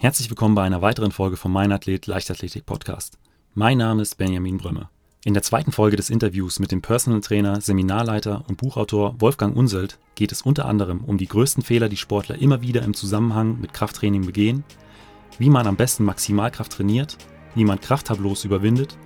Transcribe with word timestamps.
Herzlich 0.00 0.30
willkommen 0.30 0.54
bei 0.54 0.62
einer 0.62 0.80
weiteren 0.80 1.10
Folge 1.10 1.36
vom 1.36 1.52
Mein 1.52 1.72
Athlet 1.72 2.06
Leichtathletik 2.06 2.64
Podcast. 2.64 3.18
Mein 3.54 3.78
Name 3.78 4.02
ist 4.02 4.16
Benjamin 4.16 4.56
Brömme. 4.56 4.90
In 5.24 5.34
der 5.34 5.42
zweiten 5.42 5.72
Folge 5.72 5.96
des 5.96 6.08
Interviews 6.08 6.60
mit 6.60 6.70
dem 6.70 6.82
Personal 6.82 7.20
Trainer, 7.20 7.60
Seminarleiter 7.60 8.44
und 8.46 8.58
Buchautor 8.58 9.20
Wolfgang 9.20 9.56
Unselt 9.56 9.98
geht 10.14 10.30
es 10.30 10.42
unter 10.42 10.66
anderem 10.66 11.02
um 11.04 11.18
die 11.18 11.26
größten 11.26 11.64
Fehler, 11.64 11.88
die 11.88 11.96
Sportler 11.96 12.40
immer 12.40 12.62
wieder 12.62 12.82
im 12.82 12.94
Zusammenhang 12.94 13.60
mit 13.60 13.72
Krafttraining 13.72 14.24
begehen, 14.24 14.62
wie 15.40 15.50
man 15.50 15.66
am 15.66 15.74
besten 15.74 16.04
Maximalkraft 16.04 16.74
trainiert, 16.74 17.16
wie 17.56 17.64
man 17.64 17.80
Krafttableaus 17.80 18.44
überwindet 18.44 18.96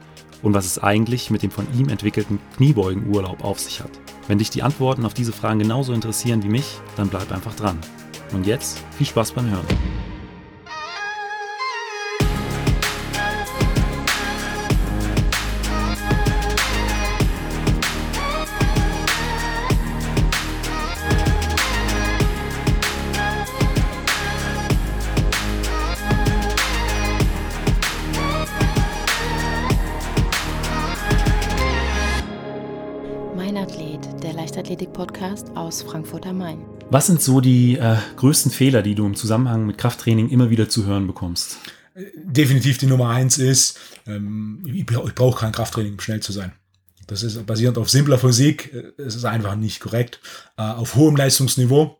und 0.43 0.52
was 0.52 0.66
es 0.66 0.79
eigentlich 0.79 1.30
mit 1.30 1.43
dem 1.43 1.50
von 1.50 1.66
ihm 1.72 1.88
entwickelten 1.88 2.38
Kniebeugenurlaub 2.59 3.43
auf 3.43 3.61
sich 3.61 3.80
hat. 3.80 3.93
Wenn 4.29 4.36
dich 4.36 4.50
die 4.50 4.62
Antworten 4.62 5.06
auf 5.06 5.14
diese 5.14 5.32
Fragen 5.32 5.61
genauso 5.61 5.95
interessieren 5.95 6.43
wie 6.43 6.50
mich, 6.50 6.66
dann 6.96 7.09
bleib 7.09 7.32
einfach 7.32 7.56
dran. 7.56 7.79
Und 8.34 8.46
jetzt 8.46 8.84
viel 8.98 9.06
Spaß 9.06 9.32
beim 9.32 9.48
Hören. 9.48 9.66
Leichtathletik-Podcast 35.22 35.56
aus 35.56 35.83
Frankfurt 35.83 36.27
am 36.27 36.39
Main. 36.39 36.64
Was 36.91 37.06
sind 37.06 37.22
so 37.22 37.41
die 37.41 37.78
äh, 37.78 37.97
größten 38.17 38.50
Fehler, 38.50 38.83
die 38.83 38.94
du 38.94 39.06
im 39.06 39.14
Zusammenhang 39.14 39.67
mit 39.67 39.78
Krafttraining 39.78 40.28
immer 40.28 40.50
wieder 40.50 40.69
zu 40.69 40.84
hören 40.84 41.06
bekommst? 41.06 41.58
Definitiv 42.17 42.78
die 42.78 42.86
Nummer 42.86 43.11
eins 43.11 43.39
ist, 43.39 43.78
ähm, 44.06 44.62
ich, 44.67 44.81
ich 44.81 45.15
brauche 45.15 45.41
kein 45.41 45.53
Krafttraining, 45.53 45.93
um 45.93 46.00
schnell 46.00 46.20
zu 46.20 46.33
sein. 46.33 46.53
Das 47.06 47.23
ist 47.23 47.45
basierend 47.47 47.78
auf 47.78 47.91
simpler 47.91 48.19
Physik, 48.19 48.73
äh, 48.75 49.03
es 49.03 49.15
ist 49.15 49.25
einfach 49.25 49.55
nicht 49.55 49.81
korrekt. 49.81 50.20
Äh, 50.56 50.62
auf 50.62 50.97
hohem 50.97 51.17
Leistungsniveau, 51.17 51.98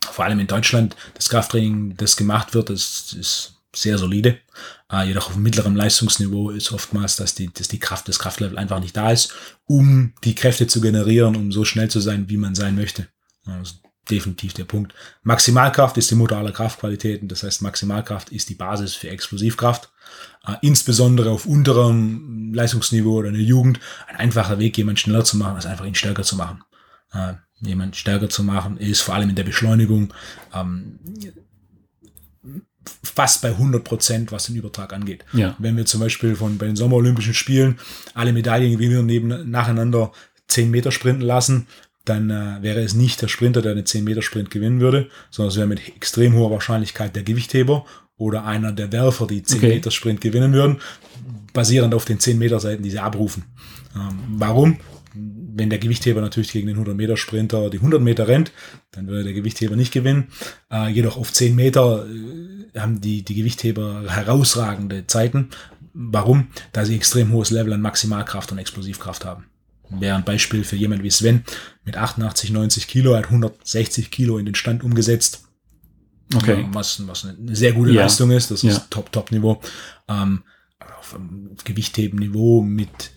vor 0.00 0.24
allem 0.24 0.38
in 0.38 0.46
Deutschland, 0.46 0.96
das 1.14 1.28
Krafttraining, 1.28 1.96
das 1.96 2.16
gemacht 2.16 2.54
wird, 2.54 2.70
das 2.70 3.14
ist 3.18 3.53
sehr 3.74 3.98
solide. 3.98 4.38
Äh, 4.90 5.08
jedoch 5.08 5.28
auf 5.28 5.36
mittlerem 5.36 5.76
Leistungsniveau 5.76 6.50
ist 6.50 6.72
oftmals, 6.72 7.16
dass 7.16 7.34
die, 7.34 7.52
dass 7.52 7.68
die 7.68 7.78
Kraft, 7.78 8.08
das 8.08 8.18
Kraftlevel 8.18 8.58
einfach 8.58 8.80
nicht 8.80 8.96
da 8.96 9.10
ist, 9.10 9.34
um 9.66 10.12
die 10.24 10.34
Kräfte 10.34 10.66
zu 10.66 10.80
generieren, 10.80 11.36
um 11.36 11.52
so 11.52 11.64
schnell 11.64 11.90
zu 11.90 12.00
sein, 12.00 12.28
wie 12.28 12.36
man 12.36 12.54
sein 12.54 12.74
möchte. 12.74 13.08
Also 13.46 13.74
definitiv 14.10 14.52
der 14.52 14.64
Punkt. 14.64 14.94
Maximalkraft 15.22 15.96
ist 15.96 16.10
die 16.10 16.14
Mutter 16.14 16.36
aller 16.36 16.52
Kraftqualitäten. 16.52 17.28
Das 17.28 17.42
heißt, 17.42 17.62
Maximalkraft 17.62 18.30
ist 18.30 18.48
die 18.48 18.54
Basis 18.54 18.94
für 18.94 19.08
Explosivkraft. 19.08 19.90
Äh, 20.46 20.56
insbesondere 20.62 21.30
auf 21.30 21.46
unterem 21.46 22.52
Leistungsniveau 22.52 23.18
oder 23.18 23.28
in 23.28 23.34
der 23.34 23.42
Jugend. 23.42 23.80
Ein 24.06 24.16
einfacher 24.16 24.58
Weg, 24.58 24.76
jemanden 24.76 24.98
schneller 24.98 25.24
zu 25.24 25.36
machen, 25.36 25.58
ist 25.58 25.66
einfach 25.66 25.86
ihn 25.86 25.94
stärker 25.94 26.22
zu 26.22 26.36
machen. 26.36 26.62
Äh, 27.12 27.34
jemand 27.60 27.96
stärker 27.96 28.28
zu 28.28 28.42
machen 28.42 28.76
ist 28.76 29.00
vor 29.00 29.14
allem 29.14 29.30
in 29.30 29.36
der 29.36 29.44
Beschleunigung 29.44 30.12
ähm, 30.52 30.98
fast 33.02 33.42
bei 33.42 33.48
100 33.48 33.84
Prozent, 33.84 34.32
was 34.32 34.46
den 34.46 34.56
Übertrag 34.56 34.92
angeht. 34.92 35.24
Ja. 35.32 35.56
Wenn 35.58 35.76
wir 35.76 35.86
zum 35.86 36.00
Beispiel 36.00 36.34
von 36.34 36.58
bei 36.58 36.66
den 36.66 36.76
Sommerolympischen 36.76 37.34
Spielen 37.34 37.78
alle 38.14 38.32
Medaillen 38.32 38.72
gewinnen 38.72 39.06
neben 39.06 39.50
nacheinander 39.50 40.12
10 40.48 40.70
Meter 40.70 40.90
sprinten 40.90 41.22
lassen, 41.22 41.66
dann 42.04 42.30
äh, 42.30 42.62
wäre 42.62 42.80
es 42.80 42.94
nicht 42.94 43.22
der 43.22 43.28
Sprinter, 43.28 43.62
der 43.62 43.72
einen 43.72 43.86
10 43.86 44.04
Meter 44.04 44.22
Sprint 44.22 44.50
gewinnen 44.50 44.80
würde, 44.80 45.08
sondern 45.30 45.50
es 45.50 45.56
wäre 45.56 45.66
mit 45.66 45.88
extrem 45.88 46.34
hoher 46.34 46.50
Wahrscheinlichkeit 46.50 47.16
der 47.16 47.22
Gewichtheber 47.22 47.86
oder 48.16 48.44
einer 48.44 48.72
der 48.72 48.92
Werfer, 48.92 49.26
die 49.26 49.42
10 49.42 49.58
okay. 49.58 49.68
Meter 49.68 49.90
Sprint 49.90 50.20
gewinnen 50.20 50.52
würden, 50.52 50.80
basierend 51.52 51.94
auf 51.94 52.04
den 52.04 52.20
10 52.20 52.38
Meter 52.38 52.60
Seiten, 52.60 52.82
die 52.82 52.90
sie 52.90 52.98
abrufen. 52.98 53.44
Ähm, 53.96 54.18
warum? 54.36 54.78
Wenn 55.56 55.70
der 55.70 55.78
Gewichtheber 55.78 56.20
natürlich 56.20 56.52
gegen 56.52 56.66
den 56.66 56.76
100 56.76 56.96
Meter 56.96 57.16
Sprinter 57.16 57.70
die 57.70 57.78
100 57.78 58.02
Meter 58.02 58.28
rennt, 58.28 58.52
dann 58.90 59.06
würde 59.06 59.24
der 59.24 59.32
Gewichtheber 59.32 59.76
nicht 59.76 59.92
gewinnen. 59.92 60.28
Äh, 60.70 60.88
jedoch 60.88 61.16
auf 61.16 61.32
10 61.32 61.54
Meter 61.54 62.06
äh, 62.06 62.78
haben 62.78 63.00
die, 63.00 63.22
die 63.22 63.34
Gewichtheber 63.34 64.04
herausragende 64.08 65.06
Zeiten. 65.06 65.50
Warum? 65.92 66.48
Da 66.72 66.84
sie 66.84 66.96
extrem 66.96 67.32
hohes 67.32 67.50
Level 67.50 67.72
an 67.72 67.80
Maximalkraft 67.80 68.50
und 68.52 68.58
Explosivkraft 68.58 69.24
haben. 69.24 69.46
Wäre 69.90 70.16
ein 70.16 70.24
Beispiel 70.24 70.64
für 70.64 70.76
jemand 70.76 71.02
wie 71.02 71.10
Sven 71.10 71.44
mit 71.84 71.96
88, 71.96 72.50
90 72.50 72.88
Kilo, 72.88 73.14
hat 73.14 73.26
160 73.26 74.10
Kilo 74.10 74.38
in 74.38 74.46
den 74.46 74.54
Stand 74.56 74.82
umgesetzt. 74.82 75.44
Okay. 76.34 76.66
Was, 76.72 77.06
was 77.06 77.26
eine 77.26 77.54
sehr 77.54 77.72
gute 77.72 77.92
ja. 77.92 78.02
Leistung 78.02 78.30
ist. 78.30 78.50
Das 78.50 78.64
ist 78.64 78.78
ja. 78.78 78.86
Top, 78.90 79.12
Top 79.12 79.30
Niveau. 79.30 79.60
Ähm, 80.08 80.42
auf 80.98 81.16
Gewichtheben-Niveau 81.64 82.62
mit 82.62 83.13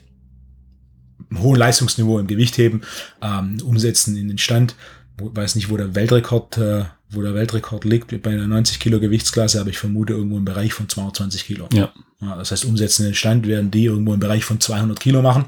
hohen 1.35 1.57
Leistungsniveau 1.57 2.19
im 2.19 2.27
Gewichtheben 2.27 2.81
ähm, 3.21 3.57
umsetzen 3.63 4.15
in 4.15 4.27
den 4.27 4.37
Stand. 4.37 4.75
Ich 5.19 5.35
weiß 5.35 5.55
nicht, 5.55 5.69
wo 5.69 5.77
der 5.77 5.95
Weltrekord, 5.95 6.57
äh, 6.57 6.85
wo 7.09 7.21
der 7.21 7.33
Weltrekord 7.33 7.85
liegt 7.85 8.21
bei 8.21 8.31
einer 8.31 8.47
90 8.47 8.79
Kilo 8.79 8.99
Gewichtsklasse, 8.99 9.59
aber 9.59 9.69
ich 9.69 9.79
vermute 9.79 10.13
irgendwo 10.13 10.37
im 10.37 10.45
Bereich 10.45 10.73
von 10.73 10.87
220 10.87 11.45
Kilo. 11.45 11.67
Ja. 11.73 11.91
ja. 12.21 12.35
Das 12.35 12.51
heißt, 12.51 12.65
umsetzen 12.65 13.03
in 13.03 13.09
den 13.09 13.15
Stand 13.15 13.47
werden 13.47 13.71
die 13.71 13.85
irgendwo 13.85 14.13
im 14.13 14.19
Bereich 14.19 14.45
von 14.45 14.59
200 14.59 14.99
Kilo 14.99 15.21
machen. 15.21 15.45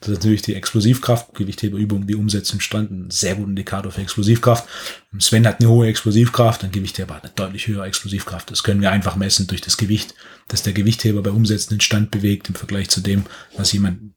Das 0.00 0.10
ist 0.10 0.16
natürlich 0.16 0.42
die 0.42 0.54
Explosivkraft, 0.54 1.34
Gewichtheberübung, 1.34 2.06
die 2.06 2.14
Umsetzung 2.14 2.56
im 2.56 2.60
Stand, 2.60 2.90
ein 2.90 3.10
sehr 3.10 3.34
guter 3.34 3.48
Indikator 3.48 3.90
für 3.90 4.02
Explosivkraft. 4.02 4.68
Sven 5.18 5.46
hat 5.46 5.60
eine 5.60 5.70
hohe 5.70 5.88
Explosivkraft, 5.88 6.64
ein 6.64 6.70
Gewichtheber 6.70 7.14
hat 7.14 7.24
eine 7.24 7.32
deutlich 7.34 7.66
höhere 7.66 7.86
Explosivkraft. 7.86 8.50
Das 8.50 8.62
können 8.62 8.82
wir 8.82 8.90
einfach 8.90 9.16
messen 9.16 9.46
durch 9.46 9.62
das 9.62 9.78
Gewicht, 9.78 10.14
das 10.48 10.62
der 10.62 10.74
Gewichtheber 10.74 11.22
bei 11.22 11.30
Umsetzen 11.30 11.74
in 11.74 11.80
Stand 11.80 12.10
bewegt 12.10 12.50
im 12.50 12.54
Vergleich 12.54 12.90
zu 12.90 13.00
dem, 13.00 13.24
was 13.56 13.72
jemand 13.72 14.15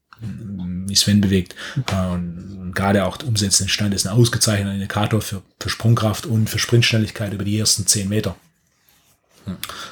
Sven 0.96 1.22
bewegt. 1.22 1.56
Äh, 1.92 2.08
und 2.08 2.74
gerade 2.74 3.06
auch 3.06 3.22
Umsetzen 3.24 3.70
Stand 3.70 3.94
ist 3.94 4.08
ein 4.08 4.14
ausgezeichneter 4.14 4.74
Indikator 4.74 5.22
für, 5.22 5.42
für 5.60 5.70
Sprungkraft 5.70 6.26
und 6.26 6.50
für 6.50 6.60
Sprintschnelligkeit 6.60 7.34
über 7.34 7.44
die 7.44 7.58
ersten 7.58 7.88
zehn 7.88 8.10
Meter. 8.10 8.36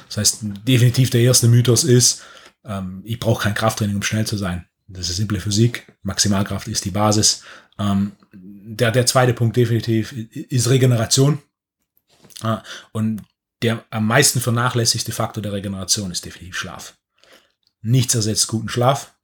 Das 0.06 0.18
heißt, 0.18 0.38
definitiv 0.66 1.10
der 1.10 1.22
erste 1.22 1.48
Mythos 1.48 1.84
ist, 1.84 2.22
ähm, 2.64 3.02
ich 3.04 3.18
brauche 3.18 3.44
kein 3.44 3.54
Krafttraining, 3.54 3.96
um 3.96 4.02
schnell 4.02 4.26
zu 4.26 4.36
sein. 4.36 4.66
Das 4.86 5.10
ist 5.10 5.16
simple 5.16 5.40
Physik. 5.40 5.92
Maximalkraft 6.02 6.68
ist 6.68 6.84
die 6.84 6.90
Basis. 6.90 7.42
Ähm, 7.78 8.12
der, 8.32 8.90
der 8.90 9.06
zweite 9.06 9.34
Punkt 9.34 9.56
definitiv 9.56 10.12
ist 10.12 10.70
Regeneration. 10.70 11.38
Und 12.92 13.22
der 13.62 13.84
am 13.90 14.06
meisten 14.06 14.40
vernachlässigte 14.40 15.12
Faktor 15.12 15.42
der 15.42 15.52
Regeneration 15.52 16.10
ist 16.10 16.24
definitiv 16.24 16.56
Schlaf. 16.56 16.96
Nichts 17.82 18.14
ersetzt 18.14 18.46
guten 18.46 18.68
Schlaf. 18.68 19.14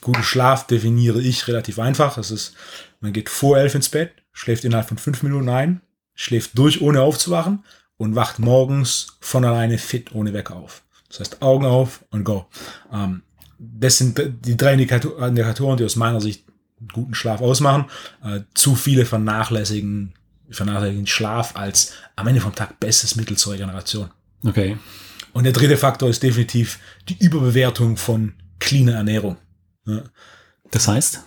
Guten 0.00 0.22
Schlaf 0.22 0.66
definiere 0.66 1.20
ich 1.20 1.46
relativ 1.48 1.78
einfach. 1.78 2.16
Es 2.18 2.30
ist, 2.30 2.54
man 3.00 3.12
geht 3.12 3.28
vor 3.28 3.58
elf 3.58 3.74
ins 3.74 3.88
Bett, 3.88 4.12
schläft 4.32 4.64
innerhalb 4.64 4.88
von 4.88 4.98
fünf 4.98 5.22
Minuten 5.22 5.48
ein, 5.48 5.80
schläft 6.14 6.56
durch, 6.56 6.80
ohne 6.80 7.02
aufzuwachen 7.02 7.64
und 7.96 8.14
wacht 8.14 8.38
morgens 8.38 9.18
von 9.20 9.44
alleine 9.44 9.78
fit, 9.78 10.14
ohne 10.14 10.32
Wecker 10.32 10.56
auf. 10.56 10.82
Das 11.08 11.20
heißt, 11.20 11.42
Augen 11.42 11.66
auf 11.66 12.04
und 12.10 12.24
go. 12.24 12.46
Ähm, 12.92 13.22
das 13.58 13.98
sind 13.98 14.20
die 14.46 14.56
drei 14.56 14.72
Indikatoren, 14.72 15.76
die 15.76 15.84
aus 15.84 15.96
meiner 15.96 16.20
Sicht 16.20 16.44
guten 16.92 17.14
Schlaf 17.14 17.40
ausmachen. 17.42 17.86
Äh, 18.24 18.40
zu 18.54 18.74
viele 18.74 19.04
vernachlässigen, 19.04 20.14
vernachlässigen 20.50 21.06
Schlaf 21.06 21.56
als 21.56 21.92
am 22.16 22.26
Ende 22.26 22.40
vom 22.40 22.54
Tag 22.54 22.80
bestes 22.80 23.16
Mittel 23.16 23.36
zur 23.36 23.52
Regeneration. 23.52 24.10
Okay. 24.44 24.78
Und 25.32 25.44
der 25.44 25.52
dritte 25.52 25.76
Faktor 25.76 26.08
ist 26.08 26.22
definitiv 26.22 26.78
die 27.08 27.18
Überbewertung 27.18 27.96
von 27.96 28.32
cleaner 28.58 28.94
Ernährung. 28.94 29.36
Das 30.70 30.88
heißt? 30.88 31.22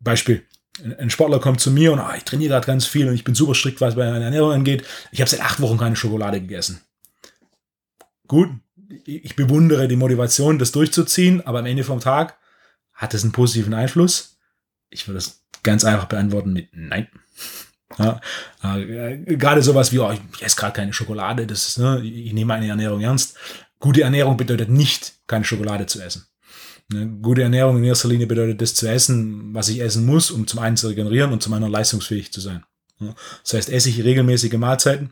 Beispiel. 0.00 0.44
Ein 0.98 1.10
Sportler 1.10 1.38
kommt 1.38 1.60
zu 1.60 1.70
mir 1.70 1.92
und 1.92 2.00
oh, 2.00 2.14
ich 2.16 2.24
trainiere 2.24 2.50
gerade 2.54 2.66
ganz 2.66 2.84
viel 2.84 3.08
und 3.08 3.14
ich 3.14 3.22
bin 3.22 3.34
super 3.34 3.54
strikt, 3.54 3.80
was 3.80 3.94
bei 3.94 4.10
meiner 4.10 4.24
Ernährung 4.24 4.52
angeht. 4.52 4.84
Ich 5.12 5.20
habe 5.20 5.30
seit 5.30 5.40
acht 5.40 5.60
Wochen 5.60 5.78
keine 5.78 5.94
Schokolade 5.94 6.40
gegessen. 6.40 6.80
Gut, 8.26 8.50
ich 9.04 9.36
bewundere 9.36 9.86
die 9.86 9.96
Motivation, 9.96 10.58
das 10.58 10.72
durchzuziehen, 10.72 11.46
aber 11.46 11.60
am 11.60 11.66
Ende 11.66 11.84
vom 11.84 12.00
Tag 12.00 12.38
hat 12.92 13.14
es 13.14 13.22
einen 13.22 13.32
positiven 13.32 13.74
Einfluss. 13.74 14.36
Ich 14.90 15.06
würde 15.06 15.18
das 15.18 15.42
ganz 15.62 15.84
einfach 15.84 16.06
beantworten 16.06 16.52
mit 16.52 16.68
Nein. 16.72 17.08
Ja, 17.96 18.20
äh, 18.76 19.36
gerade 19.36 19.62
sowas 19.62 19.92
wie, 19.92 20.00
oh, 20.00 20.10
ich 20.10 20.42
esse 20.42 20.56
gerade 20.56 20.72
keine 20.72 20.92
Schokolade, 20.92 21.46
das 21.46 21.68
ist, 21.68 21.78
ne, 21.78 22.00
ich 22.02 22.32
nehme 22.32 22.48
meine 22.48 22.66
Ernährung 22.66 23.00
ernst. 23.00 23.36
Gute 23.78 24.02
Ernährung 24.02 24.36
bedeutet 24.36 24.68
nicht, 24.68 25.12
keine 25.28 25.44
Schokolade 25.44 25.86
zu 25.86 26.02
essen. 26.02 26.26
Eine 26.92 27.06
gute 27.06 27.42
Ernährung 27.42 27.78
in 27.78 27.84
erster 27.84 28.08
Linie 28.08 28.26
bedeutet 28.26 28.60
das 28.60 28.74
zu 28.74 28.86
essen, 28.86 29.54
was 29.54 29.68
ich 29.68 29.80
essen 29.80 30.04
muss, 30.04 30.30
um 30.30 30.46
zum 30.46 30.60
einen 30.60 30.76
zu 30.76 30.88
regenerieren 30.88 31.32
und 31.32 31.42
zum 31.42 31.52
anderen 31.52 31.72
leistungsfähig 31.72 32.32
zu 32.32 32.40
sein. 32.40 32.64
Das 32.98 33.54
heißt, 33.54 33.70
esse 33.70 33.88
ich 33.88 34.04
regelmäßige 34.04 34.52
Mahlzeiten. 34.54 35.10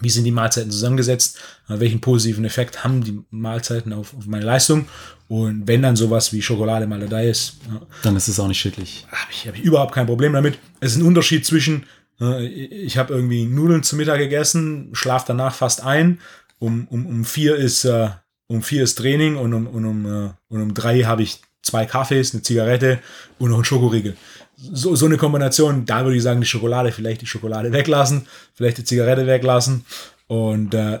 Wie 0.00 0.10
sind 0.10 0.24
die 0.24 0.32
Mahlzeiten 0.32 0.70
zusammengesetzt? 0.70 1.38
Welchen 1.68 2.00
positiven 2.00 2.44
Effekt 2.44 2.82
haben 2.82 3.04
die 3.04 3.20
Mahlzeiten 3.30 3.92
auf, 3.92 4.14
auf 4.16 4.26
meine 4.26 4.44
Leistung? 4.44 4.86
Und 5.28 5.68
wenn 5.68 5.82
dann 5.82 5.96
sowas 5.96 6.32
wie 6.32 6.42
Schokolade 6.42 6.86
mal 6.86 7.00
dabei 7.00 7.28
ist, 7.28 7.58
dann 8.02 8.16
ist 8.16 8.28
es 8.28 8.40
auch 8.40 8.48
nicht 8.48 8.58
schädlich. 8.58 9.06
Habe 9.10 9.30
ich, 9.30 9.46
hab 9.46 9.54
ich 9.54 9.62
überhaupt 9.62 9.94
kein 9.94 10.06
Problem 10.06 10.32
damit. 10.32 10.58
Es 10.80 10.92
ist 10.92 10.98
ein 10.98 11.06
Unterschied 11.06 11.46
zwischen, 11.46 11.86
ich 12.18 12.98
habe 12.98 13.14
irgendwie 13.14 13.44
Nudeln 13.44 13.82
zum 13.82 13.98
Mittag 13.98 14.18
gegessen, 14.18 14.90
schlaf 14.92 15.24
danach 15.24 15.54
fast 15.54 15.82
ein 15.82 16.18
um, 16.62 16.86
um, 16.88 17.06
um 17.06 17.24
vier 17.24 17.56
ist, 17.56 17.84
äh, 17.84 18.10
um 18.52 18.62
vier 18.62 18.82
ist 18.82 18.96
Training 18.96 19.36
und 19.36 19.54
um, 19.54 19.66
und 19.66 19.84
um, 19.84 20.06
äh, 20.06 20.30
und 20.48 20.62
um 20.62 20.74
drei 20.74 21.02
habe 21.02 21.22
ich 21.22 21.40
zwei 21.62 21.86
Kaffees, 21.86 22.34
eine 22.34 22.42
Zigarette 22.42 23.00
und 23.38 23.50
noch 23.50 23.56
einen 23.56 23.64
Schokoriegel. 23.64 24.16
So, 24.56 24.94
so 24.94 25.06
eine 25.06 25.16
Kombination, 25.16 25.86
da 25.86 26.04
würde 26.04 26.16
ich 26.16 26.22
sagen, 26.22 26.40
die 26.40 26.46
Schokolade, 26.46 26.92
vielleicht 26.92 27.22
die 27.22 27.26
Schokolade 27.26 27.72
weglassen, 27.72 28.26
vielleicht 28.54 28.78
die 28.78 28.84
Zigarette 28.84 29.26
weglassen 29.26 29.84
und 30.26 30.74
äh, 30.74 31.00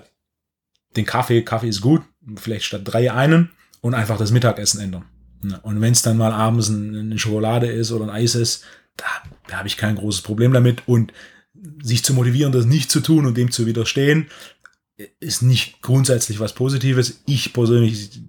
den 0.96 1.04
Kaffee, 1.04 1.42
Kaffee 1.42 1.68
ist 1.68 1.80
gut, 1.80 2.02
vielleicht 2.36 2.64
statt 2.64 2.82
drei 2.84 3.12
einen 3.12 3.50
und 3.80 3.94
einfach 3.94 4.18
das 4.18 4.30
Mittagessen 4.30 4.80
ändern. 4.80 5.04
Und 5.62 5.80
wenn 5.80 5.92
es 5.92 6.02
dann 6.02 6.16
mal 6.16 6.32
abends 6.32 6.70
eine 6.70 7.18
Schokolade 7.18 7.66
ist 7.66 7.90
oder 7.90 8.04
ein 8.04 8.10
Eis 8.10 8.34
ist, 8.34 8.64
da, 8.96 9.06
da 9.48 9.58
habe 9.58 9.68
ich 9.68 9.76
kein 9.76 9.96
großes 9.96 10.22
Problem 10.22 10.52
damit. 10.52 10.86
Und 10.86 11.12
sich 11.82 12.04
zu 12.04 12.14
motivieren, 12.14 12.52
das 12.52 12.64
nicht 12.64 12.90
zu 12.90 13.00
tun 13.00 13.26
und 13.26 13.36
dem 13.36 13.50
zu 13.50 13.66
widerstehen, 13.66 14.28
ist 15.20 15.42
nicht 15.42 15.82
grundsätzlich 15.82 16.40
was 16.40 16.52
Positives. 16.52 17.20
Ich 17.26 17.52
persönlich, 17.52 18.20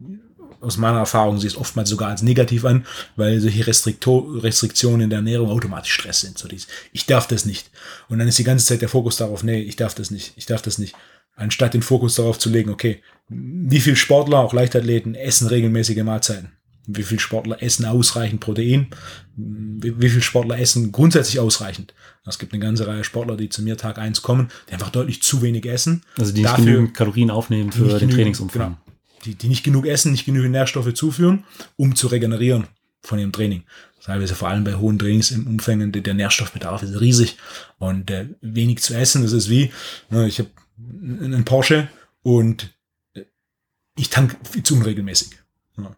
aus 0.61 0.77
meiner 0.77 0.99
Erfahrung, 0.99 1.39
sehe 1.39 1.49
es 1.49 1.57
oftmals 1.57 1.89
sogar 1.89 2.09
als 2.09 2.21
negativ 2.21 2.65
an, 2.65 2.85
weil 3.15 3.39
solche 3.39 3.67
Restrikto 3.67 4.19
Restriktionen 4.19 5.01
in 5.01 5.09
der 5.09 5.17
Ernährung 5.17 5.49
automatisch 5.49 5.93
Stress 5.93 6.21
sind. 6.21 6.37
So 6.37 6.47
dies, 6.47 6.67
ich 6.91 7.05
darf 7.05 7.27
das 7.27 7.45
nicht. 7.45 7.69
Und 8.09 8.19
dann 8.19 8.27
ist 8.27 8.39
die 8.39 8.43
ganze 8.43 8.65
Zeit 8.65 8.81
der 8.81 8.89
Fokus 8.89 9.17
darauf, 9.17 9.43
nee, 9.43 9.61
ich 9.61 9.75
darf 9.75 9.93
das 9.93 10.11
nicht, 10.11 10.33
ich 10.35 10.45
darf 10.45 10.61
das 10.61 10.77
nicht. 10.77 10.95
Anstatt 11.35 11.73
den 11.73 11.81
Fokus 11.81 12.15
darauf 12.15 12.37
zu 12.37 12.49
legen, 12.49 12.69
okay, 12.69 13.01
wie 13.27 13.79
viele 13.79 13.95
Sportler, 13.95 14.39
auch 14.39 14.53
Leichtathleten, 14.53 15.15
essen 15.15 15.47
regelmäßige 15.47 16.03
Mahlzeiten? 16.03 16.51
Wie 16.85 17.03
viele 17.03 17.19
Sportler 17.19 17.63
essen 17.63 17.85
ausreichend 17.85 18.41
Protein? 18.41 18.87
Wie, 19.35 20.09
viele 20.09 20.21
Sportler 20.21 20.59
essen 20.59 20.91
grundsätzlich 20.91 21.39
ausreichend? 21.39 21.93
Es 22.25 22.39
gibt 22.39 22.53
eine 22.53 22.61
ganze 22.61 22.87
Reihe 22.87 23.03
Sportler, 23.03 23.37
die 23.37 23.49
zu 23.49 23.63
mir 23.63 23.77
Tag 23.77 23.97
eins 23.97 24.21
kommen, 24.21 24.49
die 24.67 24.73
einfach 24.73 24.89
deutlich 24.89 25.21
zu 25.23 25.41
wenig 25.41 25.65
essen. 25.65 26.03
Also 26.17 26.33
die 26.33 26.41
nicht 26.41 26.51
Dafür, 26.51 26.65
genügend 26.65 26.93
Kalorien 26.93 27.31
aufnehmen 27.31 27.71
für 27.71 27.83
den 27.83 27.91
genügend, 27.91 28.13
Trainingsumfang. 28.13 28.61
Genau, 28.61 28.77
die, 29.23 29.35
die 29.35 29.47
nicht 29.47 29.63
genug 29.63 29.85
essen, 29.85 30.11
nicht 30.11 30.25
genügend 30.25 30.51
Nährstoffe 30.51 30.93
zuführen, 30.93 31.45
um 31.77 31.95
zu 31.95 32.07
regenerieren 32.07 32.67
von 33.01 33.17
ihrem 33.17 33.31
Training. 33.31 33.63
Teilweise 34.03 34.35
vor 34.35 34.49
allem 34.49 34.65
bei 34.65 34.75
hohen 34.75 34.99
Trainingsumfängen, 34.99 35.93
der 35.93 36.13
Nährstoffbedarf 36.13 36.83
ist 36.83 36.99
riesig 36.99 37.37
und 37.77 38.11
äh, 38.11 38.27
wenig 38.41 38.79
zu 38.79 38.93
essen, 38.93 39.23
das 39.23 39.31
ist 39.31 39.49
wie, 39.49 39.71
ne, 40.09 40.27
ich 40.27 40.39
habe 40.39 40.49
einen 40.77 41.45
Porsche 41.45 41.87
und 42.21 42.73
ich 43.95 44.09
tank 44.09 44.35
viel 44.49 44.63
zu 44.63 44.75
unregelmäßig. 44.75 45.29
Ja 45.77 45.95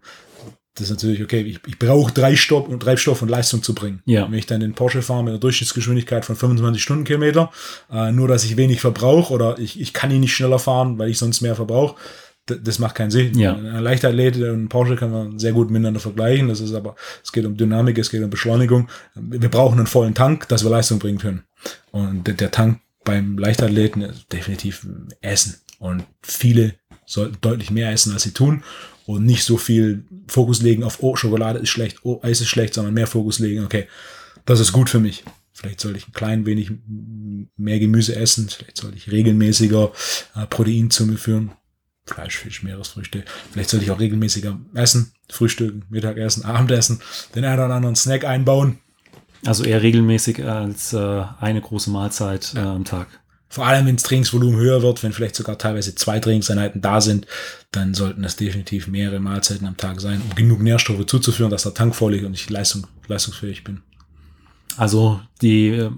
das 0.76 0.90
ist 0.90 0.98
natürlich 0.98 1.24
okay. 1.24 1.42
Ich, 1.42 1.60
ich 1.66 1.80
brauche 1.80 2.14
Treibstoff 2.14 2.68
und 2.68 2.82
Treibstoff 2.82 3.22
und 3.22 3.30
Leistung 3.30 3.64
zu 3.64 3.74
bringen. 3.74 4.02
Ja. 4.06 4.30
Wenn 4.30 4.38
ich 4.38 4.46
dann 4.46 4.60
den 4.60 4.74
Porsche 4.74 5.02
fahre 5.02 5.24
mit 5.24 5.32
einer 5.32 5.40
Durchschnittsgeschwindigkeit 5.40 6.26
von 6.26 6.36
25 6.36 6.84
Stundenkilometer, 6.84 7.50
äh, 7.92 8.12
nur 8.12 8.28
dass 8.28 8.44
ich 8.44 8.58
wenig 8.58 8.82
verbrauche 8.82 9.34
oder 9.34 9.58
ich, 9.58 9.80
ich 9.80 9.94
kann 9.94 10.12
ihn 10.12 10.20
nicht 10.20 10.36
schneller 10.36 10.60
fahren, 10.60 11.00
weil 11.00 11.10
ich 11.10 11.18
sonst 11.18 11.42
mehr 11.42 11.56
verbrauche, 11.56 11.96
das 12.46 12.78
macht 12.78 12.96
keinen 12.96 13.10
Sinn. 13.10 13.40
Ja. 13.40 13.56
Ein 13.56 13.84
Leichtathlet 13.84 14.38
und 14.38 14.70
Porsche 14.70 14.98
kann 14.98 15.12
man 15.12 15.40
sehr 15.40 15.54
gut 15.54 15.72
miteinander 15.72 16.00
vergleichen. 16.00 16.50
Das 16.50 16.60
ist 16.60 16.74
aber, 16.74 16.96
es 17.24 17.32
geht 17.32 17.46
um 17.46 17.58
Dynamik, 17.58 17.98
es 17.98 18.12
geht 18.12 18.22
um 18.22 18.30
Beschleunigung. 18.30 18.90
Wir 19.16 19.50
brauchen 19.50 19.80
einen 19.80 19.88
vollen 19.88 20.14
Tank, 20.14 20.48
dass 20.50 20.64
wir 20.64 20.70
Leistung 20.70 21.00
bringen 21.00 21.18
können. 21.18 21.44
Und 21.92 22.40
der 22.40 22.52
Tank 22.52 22.82
beim 23.04 23.38
Leichtathleten 23.38 24.04
ist 24.04 24.32
definitiv 24.32 24.86
Essen. 25.22 25.56
Und 25.80 26.04
viele 26.22 26.76
sollten 27.06 27.38
deutlich 27.42 27.72
mehr 27.72 27.92
essen, 27.92 28.14
als 28.14 28.24
sie 28.24 28.32
tun 28.32 28.64
und 29.06 29.26
nicht 29.26 29.44
so 29.44 29.58
viel 29.58 30.06
Fokus 30.28 30.62
legen 30.62 30.84
auf, 30.84 31.02
oh, 31.02 31.16
Schokolade 31.16 31.60
ist 31.60 31.70
schlecht, 31.70 32.00
oh, 32.04 32.20
Eis 32.24 32.42
ist 32.42 32.50
schlecht, 32.50 32.74
sondern 32.74 32.94
mehr 32.94 33.08
Fokus 33.08 33.40
legen, 33.40 33.64
okay, 33.64 33.88
das 34.46 34.60
ist 34.60 34.72
gut 34.72 34.90
für 34.90 35.00
mich. 35.00 35.24
Vielleicht 35.54 35.80
sollte 35.80 35.98
ich 35.98 36.08
ein 36.08 36.14
klein 36.14 36.46
wenig 36.46 36.72
mehr 37.56 37.80
Gemüse 37.80 38.16
essen, 38.16 38.50
vielleicht 38.50 38.78
sollte 38.78 38.98
ich 38.98 39.12
regelmäßiger 39.12 39.92
äh, 40.36 40.46
Protein 40.48 40.90
zu 40.90 41.06
mir 41.06 41.18
führen. 41.18 41.52
Fleisch, 42.06 42.38
Fisch, 42.38 42.62
Meeresfrüchte. 42.62 43.24
Vielleicht 43.52 43.72
sollte 43.72 43.86
ich 43.86 43.92
auch 43.92 44.00
regelmäßiger 44.00 44.60
essen, 44.76 45.14
frühstücken, 45.30 45.86
Mittagessen, 45.90 46.46
Abendessen, 46.46 47.02
den 47.34 47.46
einen 47.46 47.64
oder 47.64 47.74
anderen 47.74 47.96
Snack 47.96 48.26
einbauen. 48.26 48.80
Also 49.46 49.64
eher 49.64 49.82
regelmäßig 49.82 50.44
als 50.44 50.94
äh, 50.94 51.24
eine 51.40 51.62
große 51.62 51.90
Mahlzeit 51.90 52.54
äh, 52.56 52.60
am 52.60 52.84
Tag. 52.84 53.08
Vor 53.56 53.66
allem, 53.66 53.86
wenn 53.86 53.96
das 53.96 54.04
Trainingsvolumen 54.04 54.60
höher 54.60 54.82
wird, 54.82 55.02
wenn 55.02 55.14
vielleicht 55.14 55.38
sogar 55.38 55.58
teilweise 55.58 55.96
zwei 55.96 56.20
Trainingseinheiten 56.20 56.82
da 56.82 57.00
sind, 57.00 57.26
dann 57.72 57.94
sollten 57.94 58.22
das 58.22 58.36
definitiv 58.36 58.90
mehrere 58.90 59.22
Mahlzeiten 59.22 59.66
am 59.66 59.78
Tag 59.78 60.02
sein, 60.02 60.22
um 60.22 60.36
genug 60.36 60.60
Nährstoffe 60.60 61.06
zuzuführen, 61.06 61.52
dass 61.52 61.64
der 61.64 61.74
Tank 61.74 61.96
voll 61.96 62.16
ist 62.16 62.26
und 62.26 62.34
ich 62.34 62.50
leistung, 62.50 62.86
leistungsfähig 63.08 63.64
bin. 63.64 63.82
Also 64.76 65.22
die 65.42 65.70
äh, 65.70 65.90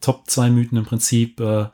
Top 0.00 0.30
2 0.30 0.50
Mythen 0.50 0.78
im 0.78 0.84
Prinzip, 0.84 1.40
äh, 1.40 1.64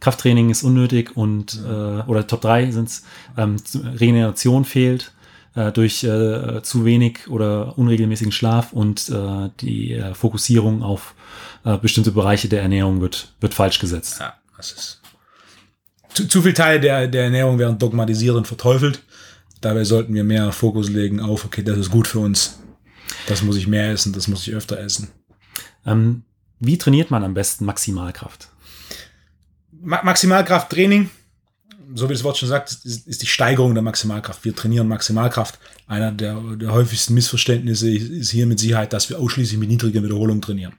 Krafttraining 0.00 0.48
ist 0.48 0.62
unnötig 0.62 1.14
und 1.14 1.60
äh, 1.62 1.68
oder 2.06 2.26
Top 2.26 2.40
3 2.40 2.70
sind 2.70 2.88
es, 2.88 3.04
ähm, 3.36 3.56
Regeneration 3.74 4.64
fehlt 4.64 5.12
äh, 5.54 5.70
durch 5.70 6.02
äh, 6.02 6.62
zu 6.62 6.86
wenig 6.86 7.28
oder 7.28 7.76
unregelmäßigen 7.76 8.32
Schlaf 8.32 8.72
und 8.72 9.10
äh, 9.10 9.50
die 9.60 9.92
äh, 9.92 10.14
Fokussierung 10.14 10.82
auf 10.82 11.14
äh, 11.66 11.76
bestimmte 11.76 12.12
Bereiche 12.12 12.48
der 12.48 12.62
Ernährung 12.62 13.02
wird, 13.02 13.34
wird 13.40 13.52
falsch 13.52 13.80
gesetzt. 13.80 14.20
Ja, 14.20 14.32
das 14.56 14.72
ist. 14.72 15.00
Zu, 16.14 16.28
zu 16.28 16.42
viel 16.42 16.54
Teile 16.54 16.80
der, 16.80 17.08
der 17.08 17.24
Ernährung 17.24 17.58
werden 17.58 17.78
dogmatisiert 17.78 18.36
und 18.36 18.46
verteufelt. 18.46 19.02
Dabei 19.60 19.84
sollten 19.84 20.14
wir 20.14 20.24
mehr 20.24 20.52
Fokus 20.52 20.88
legen 20.88 21.20
auf, 21.20 21.44
okay, 21.44 21.62
das 21.62 21.78
ist 21.78 21.90
gut 21.90 22.06
für 22.06 22.20
uns. 22.20 22.58
Das 23.26 23.42
muss 23.42 23.56
ich 23.56 23.66
mehr 23.66 23.90
essen, 23.90 24.12
das 24.12 24.28
muss 24.28 24.46
ich 24.46 24.54
öfter 24.54 24.78
essen. 24.78 25.08
Ähm, 25.84 26.22
wie 26.58 26.78
trainiert 26.78 27.10
man 27.10 27.24
am 27.24 27.34
besten 27.34 27.64
Maximalkraft? 27.64 28.48
Ma 29.72 30.02
Maximalkrafttraining, 30.02 31.10
so 31.94 32.08
wie 32.08 32.14
das 32.14 32.24
Wort 32.24 32.38
schon 32.38 32.48
sagt, 32.48 32.72
ist, 32.84 33.06
ist, 33.06 33.22
die 33.22 33.26
Steigerung 33.26 33.74
der 33.74 33.82
Maximalkraft. 33.82 34.44
Wir 34.44 34.54
trainieren 34.54 34.88
Maximalkraft. 34.88 35.58
Einer 35.86 36.12
der, 36.12 36.40
der 36.56 36.72
häufigsten 36.72 37.14
Missverständnisse 37.14 37.90
ist 37.90 38.30
hier 38.30 38.46
mit 38.46 38.58
Sicherheit, 38.58 38.92
dass 38.92 39.08
wir 39.10 39.18
ausschließlich 39.18 39.58
mit 39.58 39.68
niedriger 39.68 40.02
Wiederholung 40.02 40.40
trainieren. 40.40 40.74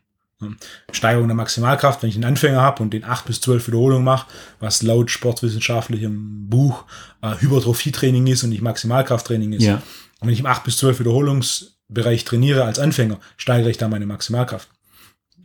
Steigerung 0.92 1.28
der 1.28 1.36
Maximalkraft, 1.36 2.04
wenn 2.04 2.10
ich 2.10 2.16
einen 2.16 2.26
Anfänger 2.26 2.62
habe 2.62 2.84
und 2.84 2.94
den 2.94 3.04
8 3.04 3.26
bis 3.26 3.42
12 3.42 3.68
Wiederholungen 3.68 4.04
mache, 4.04 4.28
was 4.60 4.84
laut 4.84 5.10
sportwissenschaftlichem 5.10 6.48
Buch 6.48 6.86
äh, 7.22 7.36
Hypertrophietraining 7.40 8.28
ist 8.28 8.44
und 8.44 8.52
nicht 8.52 8.62
Maximalkrafttraining 8.62 9.54
ist. 9.54 9.64
Ja. 9.64 9.82
Und 10.20 10.28
wenn 10.28 10.34
ich 10.34 10.40
im 10.40 10.46
8 10.46 10.64
bis 10.64 10.78
12 10.78 11.00
Wiederholungsbereich 11.00 12.24
trainiere 12.24 12.66
als 12.66 12.78
Anfänger, 12.78 13.20
steigere 13.36 13.72
ich 13.72 13.78
da 13.78 13.88
meine 13.88 14.06
Maximalkraft. 14.06 14.70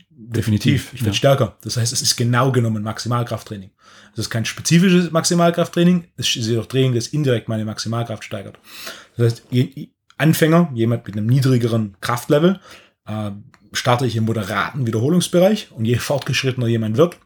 Definitiv. 0.09 0.93
Ich 0.93 1.01
werde 1.01 1.11
ja. 1.11 1.17
stärker. 1.17 1.57
Das 1.63 1.77
heißt, 1.77 1.91
es 1.91 2.01
ist 2.01 2.15
genau 2.15 2.51
genommen 2.51 2.83
Maximalkrafttraining. 2.83 3.71
Es 4.13 4.19
ist 4.19 4.29
kein 4.29 4.45
spezifisches 4.45 5.11
Maximalkrafttraining, 5.11 6.05
es 6.17 6.35
ist 6.35 6.47
jedoch 6.47 6.67
Training, 6.67 6.93
das 6.93 7.07
indirekt 7.07 7.49
meine 7.49 7.65
Maximalkraft 7.65 8.23
steigert. 8.23 8.59
Das 9.17 9.33
heißt, 9.33 9.43
Anfänger, 10.17 10.71
jemand 10.75 11.05
mit 11.07 11.17
einem 11.17 11.25
niedrigeren 11.25 11.97
Kraftlevel, 11.99 12.59
äh, 13.07 13.31
starte 13.71 14.05
ich 14.05 14.15
im 14.15 14.25
moderaten 14.25 14.85
Wiederholungsbereich 14.85 15.71
und 15.71 15.85
je 15.85 15.97
fortgeschrittener 15.97 16.67
jemand 16.67 16.97
wird, 16.97 17.17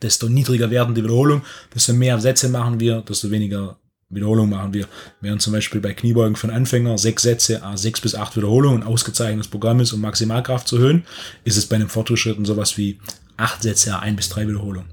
desto 0.00 0.28
niedriger 0.28 0.70
werden 0.70 0.94
die 0.94 1.04
Wiederholungen, 1.04 1.44
desto 1.74 1.92
mehr 1.92 2.18
Sätze 2.20 2.48
machen 2.48 2.80
wir, 2.80 3.02
desto 3.02 3.30
weniger 3.30 3.78
Wiederholungen 4.08 4.50
machen 4.50 4.74
wir. 4.74 4.88
Während 5.20 5.40
zum 5.40 5.52
Beispiel 5.52 5.80
bei 5.80 5.94
Kniebeugen 5.94 6.36
von 6.36 6.50
Anfänger 6.50 6.98
sechs 6.98 7.22
Sätze, 7.22 7.62
sechs 7.74 8.00
bis 8.00 8.14
acht 8.14 8.36
Wiederholungen 8.36 8.82
ein 8.82 8.88
ausgezeichnetes 8.88 9.48
Programm 9.48 9.80
ist, 9.80 9.92
um 9.92 10.00
Maximalkraft 10.00 10.68
zu 10.68 10.76
erhöhen, 10.76 11.04
ist 11.44 11.56
es 11.56 11.66
bei 11.66 11.76
einem 11.76 11.88
Fortgeschritten 11.88 12.44
sowas 12.44 12.76
wie 12.76 13.00
acht 13.36 13.62
Sätze, 13.62 13.98
ein 13.98 14.16
bis 14.16 14.28
drei 14.28 14.46
Wiederholungen. 14.46 14.90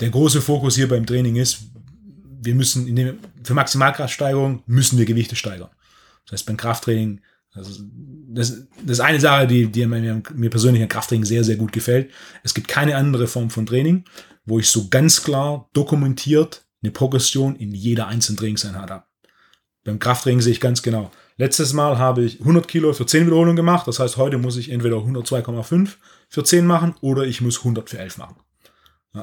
Der 0.00 0.10
große 0.10 0.42
Fokus 0.42 0.76
hier 0.76 0.88
beim 0.88 1.06
Training 1.06 1.36
ist, 1.36 1.60
wir 2.42 2.54
müssen 2.54 2.94
dem, 2.94 3.18
für 3.42 3.54
Maximalkraftsteigerung 3.54 4.62
müssen 4.66 4.98
wir 4.98 5.04
Gewichte 5.04 5.36
steigern. 5.36 5.70
Das 6.24 6.32
heißt, 6.32 6.46
beim 6.46 6.56
Krafttraining 6.56 7.20
also 7.52 7.82
das, 8.28 8.66
das 8.82 8.98
ist 8.98 9.00
eine 9.00 9.20
Sache, 9.20 9.46
die, 9.46 9.66
die 9.66 9.86
mir, 9.86 10.22
mir 10.34 10.50
persönlich 10.50 10.82
an 10.82 10.88
Krafttraining 10.88 11.24
sehr, 11.24 11.44
sehr 11.44 11.56
gut 11.56 11.72
gefällt. 11.72 12.10
Es 12.42 12.54
gibt 12.54 12.68
keine 12.68 12.96
andere 12.96 13.26
Form 13.26 13.50
von 13.50 13.66
Training, 13.66 14.04
wo 14.44 14.58
ich 14.58 14.68
so 14.68 14.88
ganz 14.88 15.22
klar 15.22 15.68
dokumentiert 15.72 16.64
eine 16.82 16.92
Progression 16.92 17.56
in 17.56 17.74
jeder 17.74 18.06
einzelnen 18.06 18.38
Trainingseinheit 18.38 18.90
habe. 18.90 19.04
Beim 19.84 19.98
Krafttraining 19.98 20.40
sehe 20.40 20.52
ich 20.52 20.60
ganz 20.60 20.82
genau. 20.82 21.10
Letztes 21.36 21.72
Mal 21.72 21.98
habe 21.98 22.22
ich 22.22 22.40
100 22.40 22.68
Kilo 22.68 22.92
für 22.92 23.06
10 23.06 23.26
Wiederholungen 23.26 23.56
gemacht. 23.56 23.88
Das 23.88 23.98
heißt, 23.98 24.16
heute 24.18 24.38
muss 24.38 24.56
ich 24.56 24.70
entweder 24.70 24.96
102,5 24.96 25.96
für 26.28 26.44
10 26.44 26.66
machen 26.66 26.94
oder 27.00 27.24
ich 27.24 27.40
muss 27.40 27.58
100 27.58 27.88
für 27.88 27.98
11 27.98 28.18
machen. 28.18 28.36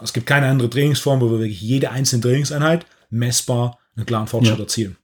Es 0.04 0.14
gibt 0.14 0.26
keine 0.26 0.48
andere 0.48 0.70
Trainingsform, 0.70 1.22
wo 1.22 1.32
wir 1.32 1.40
wirklich 1.40 1.62
jede 1.62 1.92
einzelne 1.92 2.24
Trainingseinheit 2.24 2.86
messbar 3.10 3.80
einen 3.96 4.06
klaren 4.06 4.28
Fortschritt 4.28 4.58
ja. 4.58 4.64
erzielen. 4.64 4.98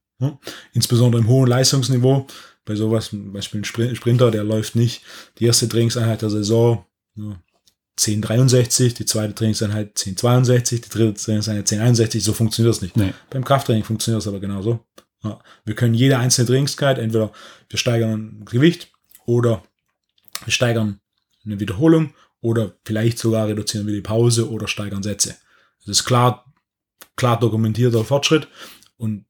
Insbesondere 0.74 1.22
im 1.22 1.28
hohen 1.28 1.48
Leistungsniveau 1.48 2.28
bei 2.66 2.76
sowas, 2.76 3.10
zum 3.10 3.34
Beispiel 3.34 3.62
ein 3.62 3.96
Sprinter, 3.96 4.32
der 4.32 4.44
läuft 4.44 4.76
nicht 4.76 5.02
die 5.40 5.46
erste 5.46 5.68
Trainingseinheit 5.68 6.22
der 6.22 6.30
Saison 6.30 6.86
ja, 7.16 7.40
1063, 7.98 8.94
die 8.94 9.06
zweite 9.06 9.36
Trainingseinheit 9.36 9.90
1062, 9.90 10.82
die 10.82 10.90
dritte 10.90 11.22
Trainingseinheit 11.22 11.72
1061, 11.72 12.24
so 12.24 12.34
funktioniert 12.34 12.76
das 12.76 12.82
nicht. 12.82 12.98
Nee. 12.98 13.14
Beim 13.30 13.44
Krafttraining 13.44 13.84
funktioniert 13.84 14.22
das 14.22 14.28
aber 14.28 14.40
genauso. 14.40 14.80
Ja, 15.24 15.40
wir 15.64 15.76
können 15.76 15.94
jede 15.94 16.18
einzelne 16.18 16.48
Trainingskeit, 16.48 16.98
entweder 16.98 17.32
wir 17.70 17.80
steigern 17.80 18.44
Gewicht 18.46 18.92
oder 19.26 19.64
wir 20.44 20.52
steigern 20.52 21.00
eine 21.46 21.60
Wiederholung 21.60 22.14
oder 22.42 22.76
vielleicht 22.84 23.20
sogar 23.20 23.48
reduzieren 23.48 23.86
wir 23.86 23.94
die 23.94 24.02
Pause 24.02 24.50
oder 24.50 24.68
steigern 24.68 25.04
Sätze. 25.04 25.36
Es 25.82 25.88
ist 25.88 26.04
klar 26.06 26.46
klar 27.16 27.40
dokumentierter 27.40 28.04
Fortschritt 28.04 28.48
und 28.98 29.26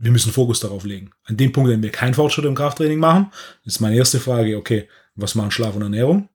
wir 0.00 0.10
müssen 0.10 0.32
Fokus 0.32 0.60
darauf 0.60 0.84
legen. 0.84 1.10
An 1.24 1.36
dem 1.36 1.52
Punkt, 1.52 1.70
wenn 1.70 1.82
wir 1.82 1.92
keinen 1.92 2.14
Fortschritt 2.14 2.46
im 2.46 2.54
Krafttraining 2.54 2.98
machen, 2.98 3.30
ist 3.64 3.80
meine 3.80 3.96
erste 3.96 4.18
Frage, 4.18 4.56
okay, 4.56 4.88
was 5.14 5.34
machen 5.34 5.50
Schlaf 5.50 5.76
und 5.76 5.82
Ernährung? 5.82 6.28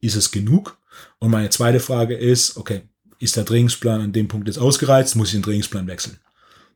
Ist 0.00 0.14
es 0.14 0.30
genug? 0.30 0.78
Und 1.18 1.30
meine 1.30 1.48
zweite 1.48 1.80
Frage 1.80 2.14
ist, 2.14 2.56
okay, 2.56 2.82
ist 3.18 3.36
der 3.36 3.46
Trainingsplan 3.46 4.02
an 4.02 4.12
dem 4.12 4.28
Punkt 4.28 4.46
jetzt 4.46 4.58
ausgereizt? 4.58 5.16
Muss 5.16 5.28
ich 5.28 5.34
den 5.34 5.42
Trainingsplan 5.42 5.86
wechseln? 5.86 6.18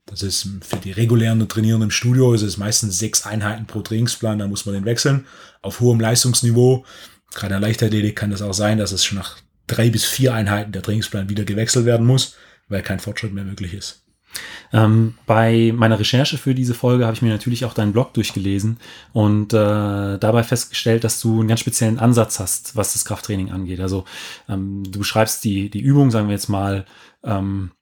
Das 0.06 0.22
ist 0.22 0.48
für 0.62 0.76
die 0.76 0.90
regulären 0.90 1.46
Trainierenden 1.48 1.88
im 1.88 1.90
Studio, 1.92 2.32
ist 2.32 2.42
es 2.42 2.56
meistens 2.56 2.98
sechs 2.98 3.24
Einheiten 3.24 3.66
pro 3.66 3.82
Trainingsplan, 3.82 4.38
dann 4.38 4.50
muss 4.50 4.66
man 4.66 4.74
den 4.74 4.84
wechseln. 4.84 5.26
Auf 5.60 5.80
hohem 5.80 6.00
Leistungsniveau, 6.00 6.84
gerade 7.32 7.54
in 7.54 7.60
der 7.60 7.68
Leichtathletik 7.68 8.16
kann 8.16 8.30
das 8.30 8.42
auch 8.42 8.54
sein, 8.54 8.78
dass 8.78 8.90
es 8.90 9.04
schon 9.04 9.18
nach 9.18 9.36
drei 9.66 9.90
bis 9.90 10.04
vier 10.04 10.34
Einheiten 10.34 10.72
der 10.72 10.82
Trainingsplan 10.82 11.28
wieder 11.28 11.44
gewechselt 11.44 11.84
werden 11.84 12.06
muss, 12.06 12.36
weil 12.68 12.82
kein 12.82 13.00
Fortschritt 13.00 13.32
mehr 13.32 13.44
möglich 13.44 13.74
ist. 13.74 14.02
Ähm, 14.72 15.14
bei 15.26 15.72
meiner 15.74 15.98
Recherche 15.98 16.38
für 16.38 16.54
diese 16.54 16.74
Folge 16.74 17.04
habe 17.04 17.14
ich 17.14 17.22
mir 17.22 17.30
natürlich 17.30 17.64
auch 17.64 17.74
deinen 17.74 17.92
Blog 17.92 18.14
durchgelesen 18.14 18.78
und 19.12 19.52
äh, 19.52 20.18
dabei 20.18 20.42
festgestellt, 20.42 21.04
dass 21.04 21.20
du 21.20 21.40
einen 21.40 21.48
ganz 21.48 21.60
speziellen 21.60 21.98
Ansatz 21.98 22.40
hast, 22.40 22.74
was 22.76 22.94
das 22.94 23.04
Krafttraining 23.04 23.50
angeht. 23.50 23.80
Also 23.80 24.04
ähm, 24.48 24.84
du 24.90 24.98
beschreibst 24.98 25.44
die, 25.44 25.70
die 25.70 25.80
Übung, 25.80 26.10
sagen 26.10 26.28
wir 26.28 26.34
jetzt 26.34 26.48
mal, 26.48 26.86
ähm, 27.22 27.72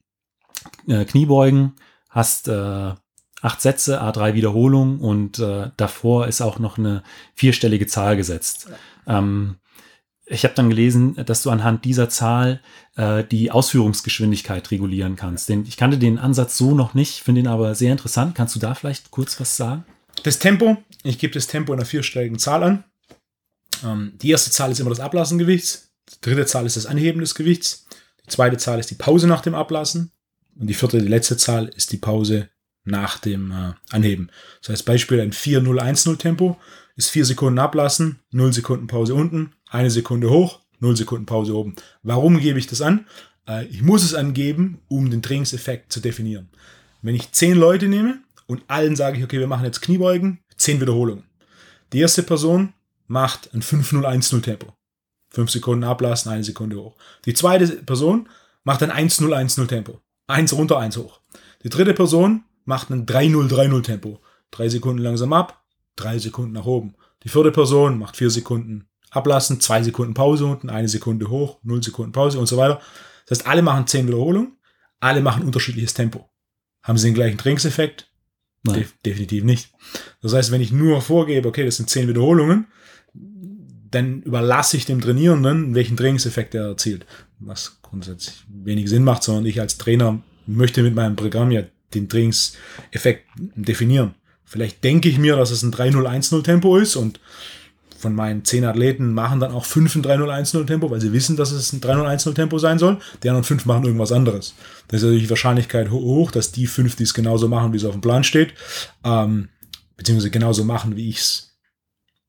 äh, 0.89 1.05
Kniebeugen, 1.05 1.75
hast 2.09 2.49
äh, 2.49 2.95
acht 3.43 3.61
Sätze, 3.61 4.03
A3 4.03 4.35
Wiederholungen 4.35 5.01
und 5.01 5.39
äh, 5.39 5.71
davor 5.77 6.27
ist 6.27 6.41
auch 6.41 6.59
noch 6.59 6.79
eine 6.79 7.03
vierstellige 7.35 7.87
Zahl 7.87 8.17
gesetzt. 8.17 8.69
Ähm, 9.07 9.57
ich 10.31 10.45
habe 10.45 10.55
dann 10.55 10.71
gelesen, 10.71 11.17
dass 11.27 11.43
du 11.43 11.51
anhand 11.51 11.85
dieser 11.85 12.09
Zahl 12.09 12.61
äh, 12.97 13.25
die 13.25 13.51
Ausführungsgeschwindigkeit 13.51 14.71
regulieren 14.71 15.17
kannst. 15.17 15.49
Denn 15.49 15.65
ich 15.67 15.77
kannte 15.77 15.99
den 15.99 16.19
Ansatz 16.19 16.57
so 16.57 16.75
noch 16.75 16.95
nicht, 16.95 17.21
finde 17.21 17.41
ihn 17.41 17.49
aber 17.49 17.75
sehr 17.75 17.91
interessant. 17.91 18.37
Kannst 18.37 18.55
du 18.55 18.61
da 18.61 18.75
vielleicht 18.75 19.11
kurz 19.11 19.41
was 19.41 19.57
sagen? 19.57 19.85
Das 20.23 20.39
Tempo, 20.39 20.77
ich 21.03 21.19
gebe 21.19 21.35
das 21.35 21.49
Tempo 21.49 21.73
in 21.73 21.81
einer 21.81 21.87
vierstelligen 21.87 22.39
Zahl 22.39 22.63
an. 22.63 22.85
Ähm, 23.85 24.13
die 24.23 24.31
erste 24.31 24.53
Zahl 24.53 24.71
ist 24.71 24.79
immer 24.79 24.91
das 24.91 25.01
Ablassen 25.01 25.39
Gewichts. 25.39 25.91
Die 26.09 26.21
dritte 26.21 26.47
Zahl 26.47 26.65
ist 26.65 26.77
das 26.77 26.87
Anheben 26.87 27.21
des 27.21 27.35
Gewichts. 27.35 27.87
Die 28.25 28.31
zweite 28.31 28.57
Zahl 28.57 28.79
ist 28.79 28.91
die 28.91 28.97
Pause 28.97 29.27
nach 29.27 29.41
dem 29.41 29.57
Ablassen. 29.57 30.13
Und 30.55 30.69
die 30.69 30.75
vierte, 30.75 30.99
die 30.99 31.09
letzte 31.09 31.37
Zahl 31.37 31.69
ist 31.69 31.91
die 31.91 31.99
Pause 31.99 32.51
nach 32.85 33.19
dem 33.19 33.51
äh, 33.53 33.73
Anheben. 33.91 34.31
Das 34.61 34.71
heißt, 34.71 34.85
Beispiel 34.85 35.21
ein 35.21 35.33
4-0-1-0 35.33 36.17
Tempo 36.19 36.59
ist 36.97 37.11
4 37.11 37.25
Sekunden 37.25 37.59
ablassen, 37.59 38.21
0 38.33 38.53
Sekunden 38.53 38.87
Pause 38.87 39.15
unten, 39.15 39.53
eine 39.69 39.91
Sekunde 39.91 40.31
hoch, 40.31 40.61
0 40.81 40.97
Sekunden 40.97 41.27
Pause 41.27 41.55
oben. 41.55 41.77
Warum 42.03 42.39
gebe 42.39 42.59
ich 42.59 42.67
das 42.67 42.83
an? 42.83 43.07
Äh, 43.47 43.67
ich 43.67 43.83
muss 43.83 44.03
es 44.03 44.15
angeben, 44.15 44.81
um 44.89 45.11
den 45.11 45.23
Trainingseffekt 45.23 45.93
zu 45.93 46.01
definieren. 46.01 46.51
Wenn 47.03 47.15
ich 47.15 47.33
10 47.33 47.57
Leute 47.57 47.89
nehme 47.89 48.19
und 48.47 48.63
allen 48.69 48.97
sage 48.97 49.19
ich, 49.19 49.25
okay, 49.25 49.39
wir 49.39 49.47
machen 49.47 49.65
jetzt 49.65 49.81
Kniebeugen, 49.81 50.41
10 50.57 50.81
Wiederholungen. 50.81 51.25
Die 51.93 52.01
erste 52.01 52.23
Person 52.23 52.75
macht 53.07 53.53
ein 53.55 53.63
5-0-1-0 53.63 54.43
Tempo. 54.43 54.75
5 55.31 55.51
Sekunden 55.51 55.85
ablassen, 55.85 56.31
eine 56.31 56.45
Sekunde 56.45 56.77
hoch. 56.77 56.97
Die 57.25 57.35
zweite 57.35 57.67
Person 57.69 58.29
macht 58.65 58.83
ein 58.83 58.91
1-0-1-0 58.91 59.67
Tempo. 59.67 60.01
1 60.27 60.53
runter, 60.53 60.79
1 60.79 60.97
hoch. 60.97 61.21
Die 61.63 61.69
dritte 61.69 61.95
Person 61.95 62.45
macht 62.71 62.89
ein 62.91 63.05
3-0-3-0 63.05 63.83
Tempo. 63.83 64.21
3 64.53 64.69
Sekunden 64.69 65.03
langsam 65.03 65.33
ab, 65.35 65.63
3 65.97 66.19
Sekunden 66.19 66.53
nach 66.53 66.65
oben. 66.65 66.95
Die 67.23 67.29
vierte 67.29 67.53
Person 67.53 67.99
macht 67.99 68.17
4 68.17 68.31
Sekunden 68.31 68.89
ablassen, 69.11 69.61
zwei 69.61 69.83
Sekunden 69.83 70.15
Pause 70.15 70.47
unten, 70.47 70.71
eine 70.71 70.89
Sekunde 70.89 71.29
hoch, 71.29 71.59
null 71.63 71.83
Sekunden 71.83 72.13
Pause 72.13 72.39
und 72.39 72.47
so 72.47 72.57
weiter. 72.57 72.81
Das 73.27 73.41
heißt, 73.41 73.49
alle 73.49 73.63
machen 73.63 73.87
zehn 73.87 74.07
Wiederholungen, 74.07 74.57
alle 75.01 75.21
machen 75.21 75.45
unterschiedliches 75.45 75.95
Tempo. 75.95 76.31
Haben 76.83 76.99
sie 76.99 77.09
den 77.09 77.15
gleichen 77.15 77.39
Trainingseffekt? 77.39 78.11
De 78.63 78.85
definitiv 79.05 79.45
nicht. 79.45 79.73
Das 80.23 80.33
heißt, 80.35 80.51
wenn 80.51 80.61
ich 80.61 80.71
nur 80.71 81.01
vorgebe, 81.01 81.49
okay, 81.49 81.65
das 81.65 81.77
sind 81.77 81.91
zehn 81.91 82.09
Wiederholungen, 82.09 82.67
dann 83.13 84.23
überlasse 84.23 84.77
ich 84.77 84.85
dem 84.85 85.01
Trainierenden, 85.01 85.75
welchen 85.75 85.97
Trainingseffekt 85.97 86.55
er 86.55 86.69
erzielt. 86.69 87.07
Was 87.39 87.81
grundsätzlich 87.83 88.45
wenig 88.49 88.89
Sinn 88.89 89.03
macht, 89.03 89.23
sondern 89.23 89.47
ich 89.47 89.61
als 89.61 89.79
Trainer 89.79 90.23
möchte 90.47 90.83
mit 90.83 90.95
meinem 90.95 91.17
Programm 91.17 91.51
ja 91.51 91.63
den 91.95 92.09
Trainingseffekt 92.09 93.27
definieren. 93.55 94.15
Vielleicht 94.45 94.83
denke 94.83 95.09
ich 95.09 95.19
mir, 95.19 95.37
dass 95.37 95.51
es 95.51 95.63
ein 95.63 95.73
3-0-1-0 95.73 96.43
Tempo 96.43 96.77
ist 96.77 96.97
und 96.97 97.21
von 98.01 98.15
meinen 98.15 98.45
zehn 98.47 98.65
Athleten 98.65 99.13
machen 99.13 99.41
dann 99.41 99.53
auch 99.53 99.67
fünf 99.67 99.95
ein 99.95 100.03
3-0-1-0 100.03 100.67
Tempo, 100.67 100.91
weil 100.91 101.01
sie 101.01 101.13
wissen, 101.13 101.37
dass 101.37 101.53
es 101.53 101.73
ein 101.73 101.83
3-0-1-0 101.83 102.35
Tempo 102.35 102.59
sein 102.59 102.79
soll. 102.79 102.99
Die 103.23 103.29
anderen 103.29 103.45
fünf 103.45 103.67
machen 103.67 103.85
irgendwas 103.85 104.11
anderes. 104.11 104.55
Da 104.89 104.97
ist 104.97 105.03
natürlich 105.03 105.25
die 105.25 105.31
Wahrscheinlichkeit 105.31 105.91
hoch, 105.91 106.31
dass 106.31 106.51
die 106.51 106.67
fünf, 106.67 106.97
die 106.97 107.03
es 107.03 107.13
genauso 107.13 107.47
machen, 107.47 107.73
wie 107.73 107.77
es 107.77 107.85
auf 107.85 107.93
dem 107.93 108.01
Plan 108.01 108.25
steht, 108.25 108.55
ähm, 109.05 109.51
beziehungsweise 109.99 110.31
genauso 110.31 110.65
machen, 110.65 110.97
wie 110.97 111.11
ich 111.11 111.19
es 111.19 111.59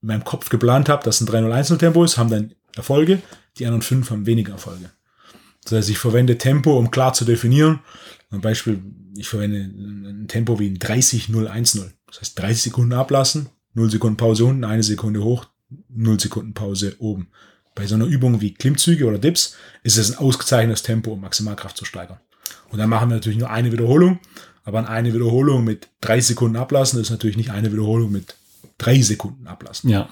in 0.01 0.09
meinem 0.09 0.25
Kopf 0.25 0.49
geplant 0.49 0.89
habe, 0.89 1.05
dass 1.05 1.21
ein 1.21 1.27
3-0-1-0 1.27 1.77
Tempo 1.77 2.03
ist, 2.03 2.17
haben 2.17 2.29
dann 2.29 2.53
Erfolge. 2.75 3.21
Die 3.57 3.65
anderen 3.65 3.81
fünf 3.81 4.11
haben 4.11 4.25
weniger 4.25 4.53
Erfolge. 4.53 4.91
Das 5.63 5.73
heißt, 5.73 5.89
ich 5.89 5.97
verwende 5.97 6.37
Tempo, 6.37 6.77
um 6.77 6.91
klar 6.91 7.13
zu 7.13 7.25
definieren. 7.25 7.79
Ein 8.31 8.41
Beispiel, 8.41 8.81
ich 9.15 9.27
verwende 9.27 9.59
ein 9.59 10.27
Tempo 10.27 10.59
wie 10.59 10.69
ein 10.69 10.77
30-0-1-0. 10.77 11.91
Das 12.07 12.21
heißt, 12.21 12.39
30 12.39 12.63
Sekunden 12.63 12.93
ablassen, 12.93 13.49
0 13.73 13.91
Sekunden 13.91 14.17
Pause 14.17 14.45
unten, 14.45 14.63
eine 14.63 14.83
Sekunde 14.83 15.23
hoch, 15.23 15.45
0 15.89 16.19
Sekunden 16.19 16.53
Pause 16.53 16.95
oben. 16.99 17.27
Bei 17.75 17.87
so 17.87 17.95
einer 17.95 18.05
Übung 18.05 18.41
wie 18.41 18.53
Klimmzüge 18.53 19.05
oder 19.05 19.17
Dips 19.17 19.55
ist 19.83 19.97
es 19.97 20.11
ein 20.11 20.17
ausgezeichnetes 20.17 20.83
Tempo, 20.83 21.13
um 21.13 21.21
Maximalkraft 21.21 21.77
zu 21.77 21.85
steigern. 21.85 22.19
Und 22.69 22.79
dann 22.79 22.89
machen 22.89 23.09
wir 23.09 23.15
natürlich 23.15 23.39
nur 23.39 23.49
eine 23.49 23.71
Wiederholung, 23.71 24.19
aber 24.63 24.87
eine 24.89 25.13
Wiederholung 25.13 25.63
mit 25.63 25.89
drei 26.01 26.19
Sekunden 26.19 26.57
ablassen 26.57 26.99
ist 26.99 27.09
natürlich 27.09 27.37
nicht 27.37 27.51
eine 27.51 27.71
Wiederholung 27.71 28.11
mit 28.11 28.35
drei 28.77 29.01
Sekunden 29.01 29.47
ablassen. 29.47 29.89
Ja. 29.89 30.09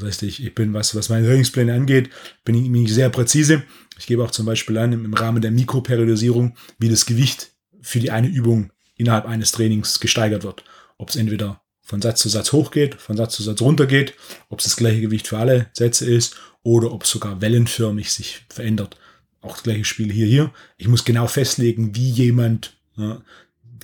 Das 0.00 0.08
heißt, 0.08 0.22
ich, 0.24 0.44
ich 0.44 0.54
bin, 0.54 0.72
was, 0.74 0.94
was 0.94 1.08
meine 1.08 1.26
Trainingspläne 1.26 1.74
angeht, 1.74 2.10
bin 2.44 2.54
ich, 2.54 2.70
bin 2.70 2.84
ich 2.84 2.92
sehr 2.92 3.10
präzise. 3.10 3.62
Ich 3.98 4.06
gebe 4.06 4.24
auch 4.24 4.30
zum 4.30 4.46
Beispiel 4.46 4.78
an, 4.78 4.92
im, 4.92 5.14
Rahmen 5.14 5.42
der 5.42 5.50
Mikroperiodisierung, 5.50 6.56
wie 6.78 6.88
das 6.88 7.06
Gewicht 7.06 7.52
für 7.80 8.00
die 8.00 8.10
eine 8.10 8.28
Übung 8.28 8.72
innerhalb 8.96 9.26
eines 9.26 9.52
Trainings 9.52 10.00
gesteigert 10.00 10.42
wird. 10.42 10.64
Ob 10.98 11.10
es 11.10 11.16
entweder 11.16 11.62
von 11.82 12.00
Satz 12.00 12.20
zu 12.20 12.28
Satz 12.28 12.52
hochgeht, 12.52 12.94
von 12.94 13.16
Satz 13.16 13.34
zu 13.34 13.42
Satz 13.42 13.60
runtergeht, 13.60 14.14
ob 14.48 14.60
es 14.60 14.64
das 14.64 14.76
gleiche 14.76 15.00
Gewicht 15.00 15.26
für 15.26 15.38
alle 15.38 15.66
Sätze 15.72 16.10
ist 16.10 16.36
oder 16.62 16.92
ob 16.92 17.04
es 17.04 17.10
sogar 17.10 17.40
wellenförmig 17.40 18.12
sich 18.12 18.44
verändert. 18.48 18.96
Auch 19.40 19.54
das 19.54 19.62
gleiche 19.62 19.84
Spiel 19.84 20.12
hier, 20.12 20.26
hier. 20.26 20.52
Ich 20.76 20.88
muss 20.88 21.04
genau 21.04 21.26
festlegen, 21.26 21.94
wie 21.96 22.10
jemand 22.10 22.76
ja, 22.96 23.22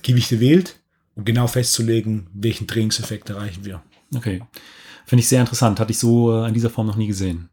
Gewichte 0.03 0.39
wählt, 0.39 0.79
um 1.15 1.25
genau 1.25 1.47
festzulegen, 1.47 2.27
welchen 2.33 2.67
Trainingseffekt 2.67 3.29
erreichen 3.29 3.65
wir. 3.65 3.81
Okay. 4.15 4.41
Finde 5.07 5.21
ich 5.21 5.29
sehr 5.29 5.39
interessant. 5.39 5.79
Hatte 5.79 5.91
ich 5.91 5.99
so 5.99 6.33
äh, 6.33 6.47
in 6.49 6.53
dieser 6.53 6.69
Form 6.69 6.85
noch 6.85 6.97
nie 6.97 7.07
gesehen. 7.07 7.49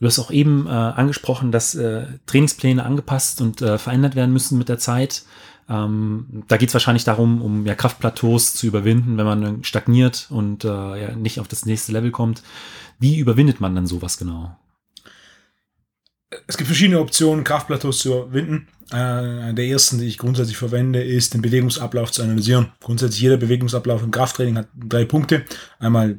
Du 0.00 0.06
hast 0.06 0.18
auch 0.18 0.30
eben 0.30 0.66
äh, 0.66 0.70
angesprochen, 0.70 1.50
dass 1.50 1.74
äh, 1.74 2.04
Trainingspläne 2.26 2.84
angepasst 2.84 3.40
und 3.40 3.62
äh, 3.62 3.78
verändert 3.78 4.16
werden 4.16 4.34
müssen 4.34 4.58
mit 4.58 4.68
der 4.68 4.78
Zeit. 4.78 5.24
Ähm, 5.66 6.44
da 6.46 6.58
geht 6.58 6.68
es 6.68 6.74
wahrscheinlich 6.74 7.04
darum, 7.04 7.40
um 7.40 7.64
ja, 7.64 7.74
Kraftplateaus 7.74 8.52
zu 8.52 8.66
überwinden, 8.66 9.16
wenn 9.16 9.24
man 9.24 9.64
stagniert 9.64 10.26
und 10.28 10.64
äh, 10.64 10.68
ja, 10.68 11.16
nicht 11.16 11.40
auf 11.40 11.48
das 11.48 11.64
nächste 11.64 11.92
Level 11.92 12.10
kommt. 12.10 12.42
Wie 12.98 13.18
überwindet 13.18 13.60
man 13.60 13.74
dann 13.74 13.86
sowas 13.86 14.18
genau? 14.18 14.54
Es 16.46 16.58
gibt 16.58 16.66
verschiedene 16.66 17.00
Optionen, 17.00 17.44
Kraftplateaus 17.44 18.00
zu 18.00 18.08
überwinden. 18.10 18.68
Äh, 18.90 19.54
der 19.54 19.64
ersten, 19.64 19.98
die 19.98 20.06
ich 20.06 20.18
grundsätzlich 20.18 20.58
verwende, 20.58 21.02
ist 21.02 21.32
den 21.32 21.40
Bewegungsablauf 21.40 22.12
zu 22.12 22.22
analysieren. 22.22 22.72
Grundsätzlich 22.82 23.22
jeder 23.22 23.38
Bewegungsablauf 23.38 24.02
im 24.02 24.10
Krafttraining 24.10 24.58
hat 24.58 24.68
drei 24.76 25.06
Punkte. 25.06 25.44
Einmal 25.78 26.18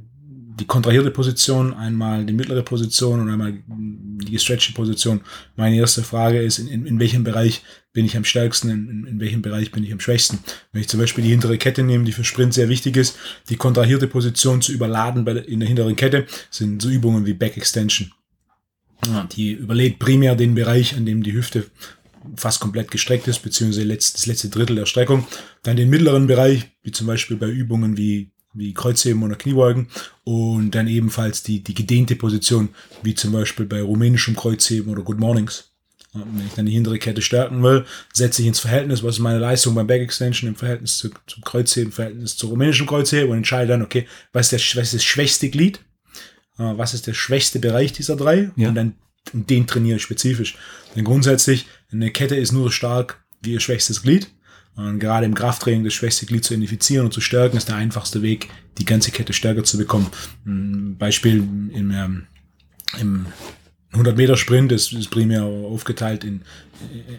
die 0.60 0.66
kontrahierte 0.66 1.12
Position, 1.12 1.74
einmal 1.74 2.26
die 2.26 2.34
mittlere 2.34 2.64
Position 2.64 3.20
und 3.20 3.30
einmal 3.30 3.54
die 3.68 4.32
gestretchte 4.32 4.74
Position. 4.74 5.22
Meine 5.56 5.76
erste 5.76 6.04
Frage 6.04 6.42
ist, 6.42 6.60
in, 6.60 6.68
in, 6.68 6.86
in 6.86 7.00
welchem 7.00 7.24
Bereich 7.24 7.62
bin 7.92 8.06
ich 8.06 8.16
am 8.16 8.24
stärksten, 8.24 8.70
in, 8.70 9.06
in, 9.06 9.20
welchem 9.20 9.42
Bereich 9.42 9.72
bin 9.72 9.84
ich 9.84 9.92
am 9.92 10.00
schwächsten. 10.00 10.40
Wenn 10.72 10.82
ich 10.82 10.88
zum 10.88 11.00
Beispiel 11.00 11.24
die 11.24 11.30
hintere 11.30 11.58
Kette 11.58 11.84
nehme, 11.84 12.06
die 12.06 12.14
für 12.14 12.24
Sprint 12.24 12.54
sehr 12.54 12.70
wichtig 12.70 12.96
ist, 12.96 13.18
die 13.50 13.58
kontrahierte 13.58 14.08
Position 14.08 14.62
zu 14.62 14.72
überladen 14.72 15.26
bei 15.26 15.34
in 15.34 15.60
der 15.60 15.68
hinteren 15.68 15.96
Kette, 15.96 16.26
sind 16.50 16.82
so 16.82 16.90
Übungen 16.90 17.26
wie 17.26 17.34
Back 17.34 17.58
Extension. 17.58 18.12
Die 19.34 19.52
überlädt 19.52 20.00
primär 20.00 20.36
den 20.36 20.56
Bereich, 20.56 20.96
an 20.96 21.06
dem 21.06 21.22
die 21.22 21.34
Hüfte 21.34 21.66
fast 22.38 22.60
komplett 22.60 22.92
gestreckt 22.92 23.28
ist, 23.28 23.40
beziehungsweise 23.40 23.88
das 23.88 24.26
letzte 24.26 24.50
Drittel 24.50 24.78
der 24.78 24.86
Streckung. 24.86 25.28
Dann 25.64 25.78
den 25.78 25.90
mittleren 25.90 26.28
Bereich, 26.28 26.72
wie 26.82 26.92
zum 26.92 27.08
Beispiel 27.08 27.38
bei 27.38 27.48
Übungen 27.48 27.98
wie 27.98 28.32
wie 28.56 28.74
Kreuzheben 28.74 29.22
oder 29.24 29.36
Kniebeugen 29.36 29.88
und 30.24 30.72
dann 30.72 30.88
ebenfalls 30.88 31.44
die, 31.44 31.64
die 31.64 31.74
gedehnte 31.74 32.16
Position, 32.16 32.70
wie 33.04 33.14
zum 33.14 33.32
Beispiel 33.32 33.66
bei 33.66 33.82
rumänischem 33.82 34.36
Kreuzheben 34.36 34.92
oder 34.92 35.04
Good 35.04 35.20
Mornings. 35.20 35.72
Wenn 36.14 36.48
ich 36.48 36.54
dann 36.54 36.66
die 36.66 36.72
hintere 36.72 36.98
Kette 36.98 37.22
stärken 37.22 37.62
will, 37.62 37.86
setze 38.14 38.42
ich 38.42 38.48
ins 38.48 38.62
Verhältnis, 38.62 39.04
was 39.04 39.16
ist 39.16 39.22
meine 39.22 39.40
Leistung 39.40 39.76
beim 39.76 39.86
Back 39.86 40.02
Extension 40.02 40.48
im 40.50 40.56
Verhältnis 40.56 40.98
zu, 40.98 41.10
zum 41.28 41.44
Kreuzheben, 41.44 41.90
im 41.90 41.92
Verhältnis 41.92 42.38
zu 42.38 42.48
rumänischem 42.48 42.88
Kreuzheben 42.88 43.32
und 43.32 43.38
entscheide 43.38 43.68
dann, 43.68 43.82
okay, 43.82 44.08
was 44.32 44.52
ist, 44.52 44.52
der, 44.54 44.82
was 44.82 44.88
ist 44.88 44.94
das 44.94 45.04
schwächste 45.04 45.50
Glied, 45.50 45.82
was 46.58 46.94
ist 46.94 47.08
der 47.08 47.14
schwächste 47.14 47.60
Bereich 47.60 47.92
dieser 47.92 48.16
drei 48.16 48.52
ja. 48.56 48.70
und 48.70 48.76
dann 48.76 48.96
den 49.34 49.68
trainiere 49.68 49.98
ich 49.98 50.04
spezifisch. 50.04 50.56
Denn 50.96 51.04
grundsätzlich, 51.04 51.66
eine 51.92 52.12
Kette 52.12 52.36
ist 52.36 52.52
nur 52.52 52.72
stark, 52.72 53.24
wie 53.42 53.54
ihr 53.54 53.60
schwächstes 53.60 54.04
Glied. 54.04 54.30
Und 54.76 55.00
gerade 55.00 55.26
im 55.26 55.36
Krafttraining 55.36 55.84
das 55.84 55.94
schwächste 55.94 56.26
Glied 56.26 56.44
zu 56.44 56.54
identifizieren 56.54 57.06
und 57.06 57.12
zu 57.12 57.22
stärken, 57.22 57.58
ist 57.58 57.70
der 57.70 57.78
einfachste 57.78 58.22
Weg, 58.22 58.50
die 58.78 58.86
ganze 58.86 59.12
Kette 59.12 59.34
stärker 59.34 59.64
zu 59.64 59.78
bekommen. 59.78 60.08
Beispiel 60.98 61.38
im, 61.38 61.92
ähm, 61.92 62.28
im 63.00 63.26
100 63.94 64.18
Meter 64.18 64.36
Sprint 64.36 64.74
ist, 64.74 64.92
ist 64.92 65.10
primär 65.10 65.44
aufgeteilt 65.44 66.26
in, 66.26 66.42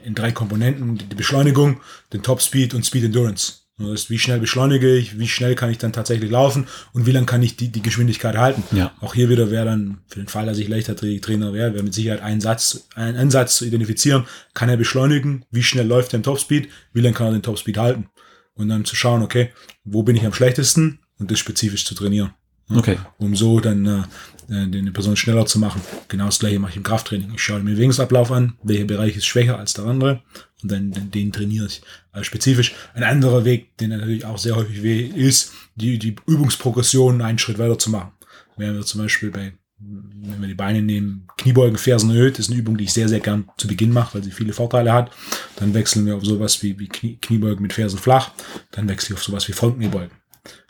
in 0.05 0.15
drei 0.15 0.33
Komponenten. 0.33 0.99
Die 0.99 1.15
Beschleunigung, 1.15 1.81
den 2.13 2.23
Top 2.23 2.43
Speed 2.43 2.75
und 2.75 2.85
Speed 2.85 3.05
Endurance. 3.05 3.66
Das 3.79 3.91
ist, 3.91 4.11
wie 4.11 4.19
schnell 4.19 4.41
beschleunige 4.41 4.97
ich, 4.97 5.19
wie 5.19 5.29
schnell 5.29 5.55
kann 5.55 5.71
ich 5.71 5.77
dann 5.77 5.93
tatsächlich 5.93 6.31
laufen 6.31 6.67
und 6.95 7.05
wie 7.05 7.13
lange 7.13 7.27
kann 7.27 7.43
ich 7.43 7.57
die, 7.57 7.69
die 7.69 7.83
Geschwindigkeit 7.83 8.35
halten. 8.37 8.63
Ja. 8.75 8.93
Auch 9.01 9.15
hier 9.15 9.29
wieder 9.29 9.51
wäre 9.51 9.67
dann, 9.67 9.99
für 10.09 10.19
den 10.19 10.29
Fall, 10.29 10.47
dass 10.47 10.57
ich 10.57 10.69
Leichtathletik-Trainer 10.69 11.53
wäre, 11.53 11.75
wäre 11.75 11.83
mit 11.83 11.93
Sicherheit 11.93 12.23
ein 12.23 12.41
Satz, 12.41 12.89
ein 12.95 13.17
Ansatz 13.17 13.59
zu 13.59 13.67
identifizieren, 13.67 14.25
kann 14.55 14.71
er 14.71 14.79
beschleunigen, 14.79 15.45
wie 15.51 15.63
schnell 15.63 15.87
läuft 15.87 16.15
er 16.15 16.19
im 16.19 16.23
Topspeed, 16.23 16.71
wie 16.95 17.01
lange 17.03 17.15
kann 17.15 17.27
er 17.27 17.33
den 17.33 17.43
Topspeed 17.43 17.77
halten. 17.77 18.09
Und 18.55 18.71
dann 18.71 18.87
zu 18.87 18.97
schauen, 18.97 19.23
okay, 19.23 19.53
wo 19.85 20.03
bin 20.03 20.17
ich 20.17 20.25
am 20.25 20.33
schlechtesten 20.33 21.01
und 21.19 21.31
das 21.31 21.39
spezifisch 21.39 21.85
zu 21.85 21.95
trainieren. 21.95 22.33
Okay. 22.75 22.97
Um 23.19 23.37
so 23.37 23.61
dann 23.61 23.85
äh, 23.87 24.03
äh, 24.49 24.63
eine 24.63 24.91
Person 24.91 25.17
schneller 25.17 25.45
zu 25.45 25.59
machen. 25.59 25.83
Genau 26.09 26.27
das 26.27 26.39
gleiche 26.39 26.59
mache 26.59 26.71
ich 26.71 26.77
im 26.79 26.83
Krafttraining. 26.83 27.33
Ich 27.35 27.43
schaue 27.43 27.59
mir 27.59 27.71
den 27.71 27.77
Bewegungsablauf 27.77 28.33
an, 28.33 28.55
welcher 28.63 28.87
Bereich 28.87 29.17
ist 29.17 29.27
schwächer 29.27 29.59
als 29.59 29.75
der 29.75 29.85
andere 29.85 30.23
und 30.63 30.73
dann 30.73 30.91
den, 30.91 31.11
den 31.11 31.33
trainiere 31.33 31.67
ich 31.67 31.83
also 32.13 32.25
spezifisch. 32.25 32.75
Ein 32.95 33.05
anderer 33.05 33.45
Weg, 33.45 33.77
den 33.79 33.91
natürlich 33.91 34.25
auch 34.25 34.39
sehr 34.39 34.57
häufig 34.57 34.83
weh 34.83 35.07
ist, 35.07 35.53
die, 35.75 35.99
die 35.99 36.17
Übungsprogression 36.27 37.21
einen 37.21 37.39
Schritt 37.39 37.59
weiter 37.59 37.79
zu 37.79 37.91
machen. 37.91 38.13
Wenn 38.57 38.75
wir 38.75 38.83
zum 38.83 39.03
Beispiel 39.03 39.31
bei, 39.31 39.53
wenn 39.79 40.41
wir 40.41 40.49
die 40.49 40.55
Beine 40.55 40.81
nehmen, 40.81 41.29
Kniebeugen, 41.37 41.77
Fersen 41.77 42.11
erhöht, 42.11 42.39
ist 42.39 42.51
eine 42.51 42.59
Übung, 42.59 42.79
die 42.79 42.85
ich 42.85 42.93
sehr, 42.95 43.09
sehr 43.09 43.21
gern 43.21 43.51
zu 43.59 43.69
Beginn 43.69 43.93
mache, 43.93 44.15
weil 44.15 44.25
sie 44.25 44.31
viele 44.31 44.55
Vorteile 44.55 44.93
hat. 44.93 45.11
Dann 45.57 45.75
wechseln 45.75 46.07
wir 46.07 46.17
auf 46.17 46.25
sowas 46.25 46.63
wie, 46.63 46.79
wie 46.79 46.89
Knie, 46.89 47.19
Kniebeugen 47.21 47.61
mit 47.63 47.75
Fersen 47.75 47.99
flach. 47.99 48.31
Dann 48.71 48.89
wechsle 48.89 49.13
ich 49.13 49.21
auf 49.21 49.25
sowas 49.25 49.47
wie 49.49 49.53
Frontkniebeugen. 49.53 50.17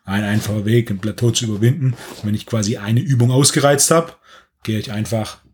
Ein 0.05 0.25
einfacher 0.25 0.64
Weg, 0.64 0.90
ein 0.90 0.99
Plateau 0.99 1.31
zu 1.31 1.47
überwinden. 1.47 1.95
Wenn 2.25 2.35
ich 2.35 2.47
quasi 2.47 2.76
eine 2.76 3.00
Übung 3.00 3.31
ausgereizt 3.31 3.90
habe, 3.93 4.14
gehe 4.64 4.78
ich 4.78 4.90
einfach 4.90 5.38
äh, 5.45 5.46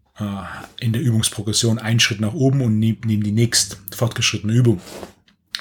in 0.78 0.92
der 0.92 1.02
Übungsprogression 1.02 1.78
einen 1.78 2.00
Schritt 2.00 2.20
nach 2.20 2.34
oben 2.34 2.60
und 2.60 2.78
nehme 2.78 2.98
nehm 3.06 3.22
die 3.22 3.32
nächst 3.32 3.78
fortgeschrittene 3.94 4.52
Übung. 4.52 4.80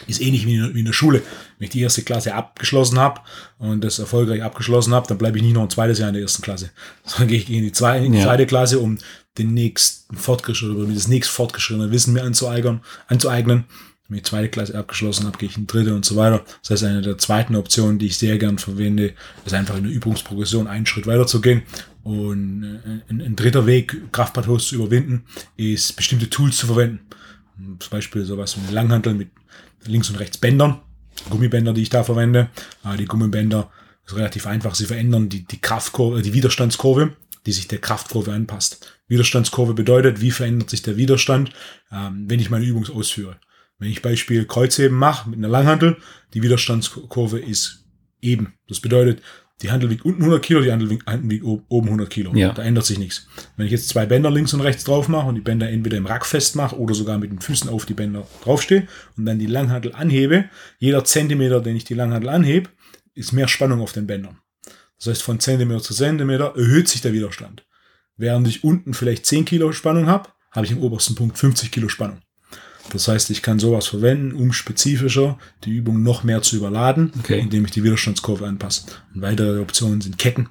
Ist 0.07 0.21
ähnlich 0.21 0.45
wie 0.45 0.55
in, 0.55 0.85
der 0.85 0.93
Schule. 0.93 1.21
Wenn 1.57 1.65
ich 1.65 1.71
die 1.71 1.81
erste 1.81 2.01
Klasse 2.01 2.33
abgeschlossen 2.33 2.97
habe 2.97 3.21
und 3.59 3.83
das 3.83 3.99
erfolgreich 3.99 4.41
abgeschlossen 4.41 4.93
habe, 4.93 5.07
dann 5.07 5.17
bleibe 5.17 5.37
ich 5.37 5.43
nicht 5.43 5.53
noch 5.53 5.63
ein 5.63 5.69
zweites 5.69 5.99
Jahr 5.99 6.09
in 6.09 6.15
der 6.15 6.23
ersten 6.23 6.41
Klasse, 6.41 6.71
sondern 7.05 7.27
gehe 7.29 7.37
ich 7.37 7.49
in 7.49 7.61
die 7.61 7.71
zweite, 7.71 8.05
in 8.05 8.11
die 8.11 8.21
zweite 8.21 8.45
Klasse, 8.45 8.79
um 8.79 8.97
den 9.37 9.53
nächsten 9.53 10.17
fortgeschrittenen 10.17 10.93
das 10.93 11.07
nächst 11.07 11.31
fortgeschrittene 11.31 11.91
Wissen 11.91 12.13
mir 12.13 12.23
anzueignen. 12.23 12.81
anzueignen. 13.07 13.65
Wenn 14.07 14.17
ich 14.17 14.23
die 14.23 14.29
zweite 14.29 14.49
Klasse 14.49 14.77
abgeschlossen 14.77 15.25
habe, 15.25 15.37
gehe 15.37 15.47
ich 15.47 15.55
in 15.55 15.67
die 15.67 15.67
dritte 15.67 15.95
und 15.95 16.03
so 16.03 16.17
weiter. 16.17 16.43
Das 16.61 16.71
heißt, 16.71 16.83
eine 16.83 17.01
der 17.01 17.17
zweiten 17.17 17.55
Optionen, 17.55 17.97
die 17.97 18.07
ich 18.07 18.17
sehr 18.17 18.37
gern 18.37 18.57
verwende, 18.57 19.13
ist 19.45 19.53
einfach 19.53 19.77
in 19.77 19.83
der 19.83 19.93
Übungsprogression 19.93 20.67
einen 20.67 20.85
Schritt 20.85 21.07
weiter 21.07 21.27
zu 21.27 21.39
gehen. 21.39 21.63
Und 22.03 22.63
äh, 22.63 23.11
ein, 23.11 23.21
ein 23.21 23.35
dritter 23.35 23.65
Weg, 23.65 24.11
Kraftplateaus 24.11 24.67
zu 24.67 24.75
überwinden, 24.75 25.25
ist 25.55 25.95
bestimmte 25.95 26.29
Tools 26.29 26.57
zu 26.57 26.67
verwenden. 26.67 27.01
Zum 27.79 27.89
Beispiel 27.91 28.25
sowas 28.25 28.57
wie 28.57 28.73
Langhantel 28.73 29.13
mit 29.13 29.29
links 29.85 30.09
und 30.09 30.17
rechts 30.17 30.37
Bändern, 30.37 30.81
Gummibänder, 31.29 31.73
die 31.73 31.83
ich 31.83 31.89
da 31.89 32.03
verwende. 32.03 32.49
Äh, 32.83 32.97
die 32.97 33.05
Gummibänder 33.05 33.71
ist 34.05 34.15
relativ 34.15 34.47
einfach. 34.47 34.75
Sie 34.75 34.85
verändern 34.85 35.29
die, 35.29 35.45
die 35.45 35.61
Kraftkurve, 35.61 36.21
die 36.21 36.33
Widerstandskurve, 36.33 37.15
die 37.45 37.51
sich 37.51 37.67
der 37.67 37.79
Kraftkurve 37.79 38.33
anpasst. 38.33 38.99
Widerstandskurve 39.07 39.73
bedeutet, 39.73 40.21
wie 40.21 40.31
verändert 40.31 40.69
sich 40.69 40.81
der 40.81 40.97
Widerstand, 40.97 41.51
ähm, 41.91 42.25
wenn 42.27 42.39
ich 42.39 42.49
meine 42.49 42.65
Übung 42.65 42.87
ausführe. 42.89 43.37
Wenn 43.77 43.89
ich 43.89 44.01
Beispiel 44.01 44.45
Kreuzheben 44.45 44.97
mache 44.97 45.29
mit 45.29 45.39
einer 45.39 45.49
Langhantel, 45.49 45.97
die 46.33 46.43
Widerstandskurve 46.43 47.39
ist 47.39 47.85
eben. 48.21 48.53
Das 48.67 48.79
bedeutet, 48.79 49.21
die 49.61 49.71
Handel 49.71 49.89
wiegt 49.89 50.05
unten 50.05 50.21
100 50.21 50.43
Kilo, 50.43 50.61
die 50.61 50.71
Handel 50.71 50.89
wiegt 50.89 51.05
oben 51.07 51.87
100 51.87 52.09
Kilo. 52.09 52.33
Ja. 52.35 52.51
Da 52.51 52.63
ändert 52.63 52.85
sich 52.85 52.97
nichts. 52.97 53.27
Wenn 53.57 53.65
ich 53.65 53.71
jetzt 53.71 53.89
zwei 53.89 54.05
Bänder 54.05 54.31
links 54.31 54.53
und 54.53 54.61
rechts 54.61 54.83
drauf 54.83 55.07
mache 55.07 55.27
und 55.27 55.35
die 55.35 55.41
Bänder 55.41 55.69
entweder 55.69 55.97
im 55.97 56.05
Rack 56.05 56.25
festmache 56.25 56.77
oder 56.77 56.93
sogar 56.95 57.17
mit 57.17 57.31
den 57.31 57.41
Füßen 57.41 57.69
auf 57.69 57.85
die 57.85 57.93
Bänder 57.93 58.27
draufstehe 58.43 58.87
und 59.17 59.25
dann 59.25 59.39
die 59.39 59.45
Langhandel 59.45 59.93
anhebe, 59.93 60.45
jeder 60.79 61.03
Zentimeter, 61.03 61.61
den 61.61 61.75
ich 61.75 61.83
die 61.83 61.93
Langhandel 61.93 62.29
anhebe, 62.29 62.69
ist 63.13 63.33
mehr 63.33 63.47
Spannung 63.47 63.81
auf 63.81 63.93
den 63.93 64.07
Bändern. 64.07 64.39
Das 64.97 65.07
heißt, 65.07 65.23
von 65.23 65.39
Zentimeter 65.39 65.81
zu 65.81 65.93
Zentimeter 65.93 66.53
erhöht 66.55 66.87
sich 66.87 67.01
der 67.01 67.13
Widerstand. 67.13 67.65
Während 68.17 68.47
ich 68.47 68.63
unten 68.63 68.93
vielleicht 68.93 69.25
10 69.25 69.45
Kilo 69.45 69.71
Spannung 69.71 70.07
habe, 70.07 70.29
habe 70.51 70.65
ich 70.65 70.71
im 70.71 70.79
obersten 70.79 71.15
Punkt 71.15 71.37
50 71.37 71.71
Kilo 71.71 71.89
Spannung. 71.89 72.19
Das 72.89 73.07
heißt, 73.07 73.29
ich 73.29 73.41
kann 73.41 73.59
sowas 73.59 73.87
verwenden, 73.87 74.33
um 74.33 74.53
spezifischer 74.53 75.37
die 75.63 75.71
Übung 75.71 76.03
noch 76.03 76.23
mehr 76.23 76.41
zu 76.41 76.57
überladen, 76.57 77.13
okay. 77.19 77.39
indem 77.39 77.65
ich 77.65 77.71
die 77.71 77.83
Widerstandskurve 77.83 78.45
anpasse. 78.45 78.83
Und 79.13 79.21
weitere 79.21 79.59
Optionen 79.59 80.01
sind 80.01 80.17
Ketten, 80.17 80.49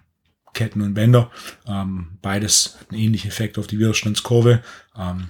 Ketten 0.55 0.81
und 0.81 0.95
Bänder. 0.95 1.31
Ähm, 1.67 2.19
beides 2.23 2.77
hat 2.81 2.91
einen 2.91 3.01
ähnlichen 3.01 3.31
Effekt 3.31 3.59
auf 3.59 3.67
die 3.67 3.79
Widerstandskurve. 3.79 4.63
Ähm, 4.97 5.29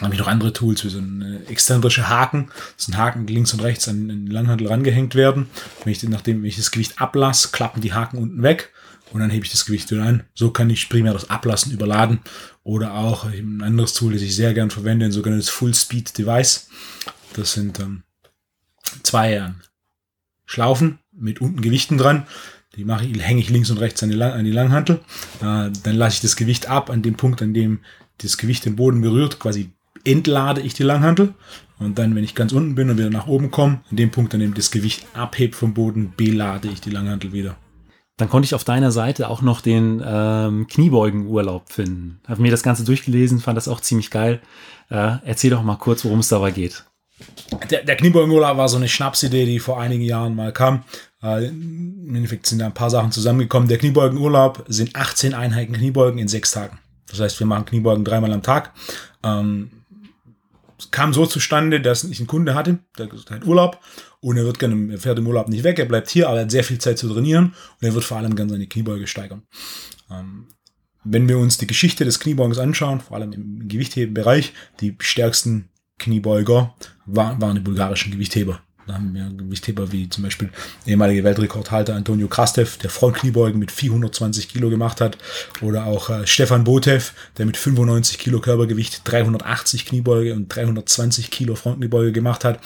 habe 0.00 0.14
ich 0.14 0.20
noch 0.20 0.28
andere 0.28 0.52
Tools, 0.52 0.84
wie 0.84 0.88
so 0.88 0.98
ein 0.98 1.44
exzentrische 1.48 2.08
Haken. 2.08 2.50
Das 2.76 2.86
sind 2.86 2.96
Haken, 2.96 3.26
die 3.26 3.34
links 3.34 3.52
und 3.52 3.60
rechts 3.60 3.88
an 3.88 4.08
den 4.08 4.26
Langhandel 4.28 4.68
rangehängt 4.68 5.14
werden. 5.14 5.50
Wenn 5.84 5.92
ich, 5.92 6.02
nachdem 6.04 6.44
ich 6.44 6.56
das 6.56 6.70
Gewicht 6.70 7.00
ablasse, 7.00 7.50
klappen 7.52 7.82
die 7.82 7.92
Haken 7.92 8.18
unten 8.18 8.42
weg 8.42 8.72
und 9.12 9.20
dann 9.20 9.30
hebe 9.30 9.44
ich 9.44 9.50
das 9.50 9.64
Gewicht 9.64 9.90
wieder 9.90 10.04
ein. 10.04 10.24
So 10.34 10.50
kann 10.50 10.70
ich 10.70 10.88
primär 10.88 11.12
das 11.12 11.30
Ablassen 11.30 11.72
überladen 11.72 12.20
oder 12.62 12.94
auch 12.94 13.24
ein 13.24 13.62
anderes 13.62 13.94
Tool, 13.94 14.12
das 14.12 14.22
ich 14.22 14.34
sehr 14.34 14.54
gern 14.54 14.70
verwende, 14.70 15.06
ein 15.06 15.12
sogenanntes 15.12 15.48
Full 15.48 15.74
Speed 15.74 16.16
Device. 16.16 16.68
Das 17.34 17.52
sind 17.52 17.80
ähm, 17.80 18.02
zwei 19.02 19.34
ähm, 19.34 19.54
Schlaufen 20.46 20.98
mit 21.12 21.40
unten 21.40 21.60
Gewichten 21.60 21.98
dran. 21.98 22.26
Die 22.76 22.84
mache 22.84 23.04
ich, 23.04 23.20
hänge 23.20 23.40
ich 23.40 23.50
links 23.50 23.70
und 23.70 23.78
rechts 23.78 24.02
an 24.02 24.10
die, 24.10 24.16
Lang 24.16 24.32
an 24.32 24.44
die 24.44 24.52
Langhantel. 24.52 25.00
Äh, 25.40 25.70
dann 25.82 25.94
lasse 25.96 26.14
ich 26.16 26.20
das 26.20 26.36
Gewicht 26.36 26.68
ab 26.68 26.90
an 26.90 27.02
dem 27.02 27.16
Punkt, 27.16 27.42
an 27.42 27.54
dem 27.54 27.80
das 28.18 28.36
Gewicht 28.38 28.64
den 28.64 28.76
Boden 28.76 29.00
berührt. 29.00 29.38
Quasi 29.38 29.70
entlade 30.04 30.60
ich 30.60 30.74
die 30.74 30.84
Langhantel. 30.84 31.34
Und 31.78 31.98
dann, 31.98 32.14
wenn 32.14 32.24
ich 32.24 32.34
ganz 32.34 32.52
unten 32.52 32.74
bin 32.74 32.90
und 32.90 32.98
wieder 32.98 33.10
nach 33.10 33.26
oben 33.26 33.50
komme, 33.50 33.80
an 33.90 33.96
dem 33.96 34.10
Punkt, 34.10 34.34
an 34.34 34.40
dem 34.40 34.54
das 34.54 34.70
Gewicht 34.70 35.06
abhebt 35.14 35.54
vom 35.54 35.74
Boden, 35.74 36.12
belade 36.16 36.68
ich 36.68 36.80
die 36.80 36.90
Langhantel 36.90 37.32
wieder. 37.32 37.56
Dann 38.20 38.28
konnte 38.28 38.44
ich 38.44 38.54
auf 38.54 38.64
deiner 38.64 38.92
Seite 38.92 39.30
auch 39.30 39.40
noch 39.40 39.62
den 39.62 40.02
ähm, 40.04 40.66
Kniebeugenurlaub 40.66 41.72
finden. 41.72 42.20
Habe 42.28 42.42
mir 42.42 42.50
das 42.50 42.62
Ganze 42.62 42.84
durchgelesen, 42.84 43.40
fand 43.40 43.56
das 43.56 43.66
auch 43.66 43.80
ziemlich 43.80 44.10
geil. 44.10 44.42
Äh, 44.90 45.16
erzähl 45.24 45.50
doch 45.50 45.62
mal 45.62 45.76
kurz, 45.76 46.04
worum 46.04 46.18
es 46.18 46.28
dabei 46.28 46.50
geht. 46.50 46.84
Der, 47.70 47.82
der 47.82 47.96
Kniebeugenurlaub 47.96 48.58
war 48.58 48.68
so 48.68 48.76
eine 48.76 48.88
Schnapsidee, 48.88 49.46
die 49.46 49.58
vor 49.58 49.80
einigen 49.80 50.02
Jahren 50.02 50.34
mal 50.36 50.52
kam. 50.52 50.84
Äh, 51.22 51.46
Im 51.46 52.14
Endeffekt 52.14 52.44
sind 52.44 52.58
da 52.58 52.66
ein 52.66 52.74
paar 52.74 52.90
Sachen 52.90 53.10
zusammengekommen. 53.10 53.70
Der 53.70 53.78
Kniebeugenurlaub 53.78 54.64
sind 54.68 54.96
18 54.96 55.32
Einheiten 55.32 55.72
Kniebeugen 55.72 56.18
in 56.18 56.28
sechs 56.28 56.50
Tagen. 56.50 56.78
Das 57.08 57.20
heißt, 57.20 57.40
wir 57.40 57.46
machen 57.46 57.64
Kniebeugen 57.64 58.04
dreimal 58.04 58.34
am 58.34 58.42
Tag. 58.42 58.74
Ähm, 59.24 59.70
es 60.80 60.90
kam 60.90 61.12
so 61.12 61.26
zustande, 61.26 61.80
dass 61.80 62.04
ich 62.04 62.18
einen 62.18 62.26
Kunde 62.26 62.54
hatte, 62.54 62.78
der 62.98 63.08
hat 63.08 63.46
Urlaub 63.46 63.80
und 64.20 64.36
er 64.36 64.44
wird 64.44 64.58
gerne, 64.58 64.92
er 64.92 64.98
fährt 64.98 65.18
im 65.18 65.26
Urlaub 65.26 65.48
nicht 65.48 65.64
weg, 65.64 65.78
er 65.78 65.84
bleibt 65.84 66.08
hier, 66.08 66.28
aber 66.28 66.38
er 66.38 66.42
hat 66.44 66.50
sehr 66.50 66.64
viel 66.64 66.78
Zeit 66.78 66.98
zu 66.98 67.12
trainieren 67.12 67.54
und 67.80 67.86
er 67.86 67.94
wird 67.94 68.04
vor 68.04 68.16
allem 68.16 68.34
gerne 68.34 68.52
seine 68.52 68.66
Kniebeuge 68.66 69.06
steigern. 69.06 69.42
Ähm, 70.10 70.48
wenn 71.04 71.28
wir 71.28 71.38
uns 71.38 71.58
die 71.58 71.66
Geschichte 71.66 72.04
des 72.04 72.20
Kniebeugens 72.20 72.58
anschauen, 72.58 73.00
vor 73.00 73.16
allem 73.16 73.32
im 73.32 73.68
Gewichthebenbereich, 73.68 74.52
die 74.80 74.96
stärksten 75.00 75.68
Kniebeuger 75.98 76.74
waren, 77.06 77.40
waren 77.40 77.54
die 77.54 77.60
bulgarischen 77.60 78.12
Gewichtheber. 78.12 78.60
Da 78.90 78.96
haben 78.96 79.14
wir 79.14 79.30
Gewichtheber 79.36 79.92
wie 79.92 80.08
zum 80.08 80.24
Beispiel 80.24 80.50
ehemalige 80.84 81.22
Weltrekordhalter 81.22 81.94
Antonio 81.94 82.26
Krastev, 82.26 82.76
der 82.78 82.90
Frontkniebeugen 82.90 83.56
mit 83.56 83.70
420 83.70 84.48
Kilo 84.48 84.68
gemacht 84.68 85.00
hat. 85.00 85.16
Oder 85.60 85.84
auch 85.84 86.10
äh, 86.10 86.26
Stefan 86.26 86.64
Botev, 86.64 87.12
der 87.38 87.46
mit 87.46 87.56
95 87.56 88.18
Kilo 88.18 88.40
Körpergewicht 88.40 89.02
380 89.04 89.86
Kniebeuge 89.86 90.34
und 90.34 90.48
320 90.48 91.30
Kilo 91.30 91.54
Frontkniebeuge 91.54 92.10
gemacht 92.10 92.44
hat. 92.44 92.58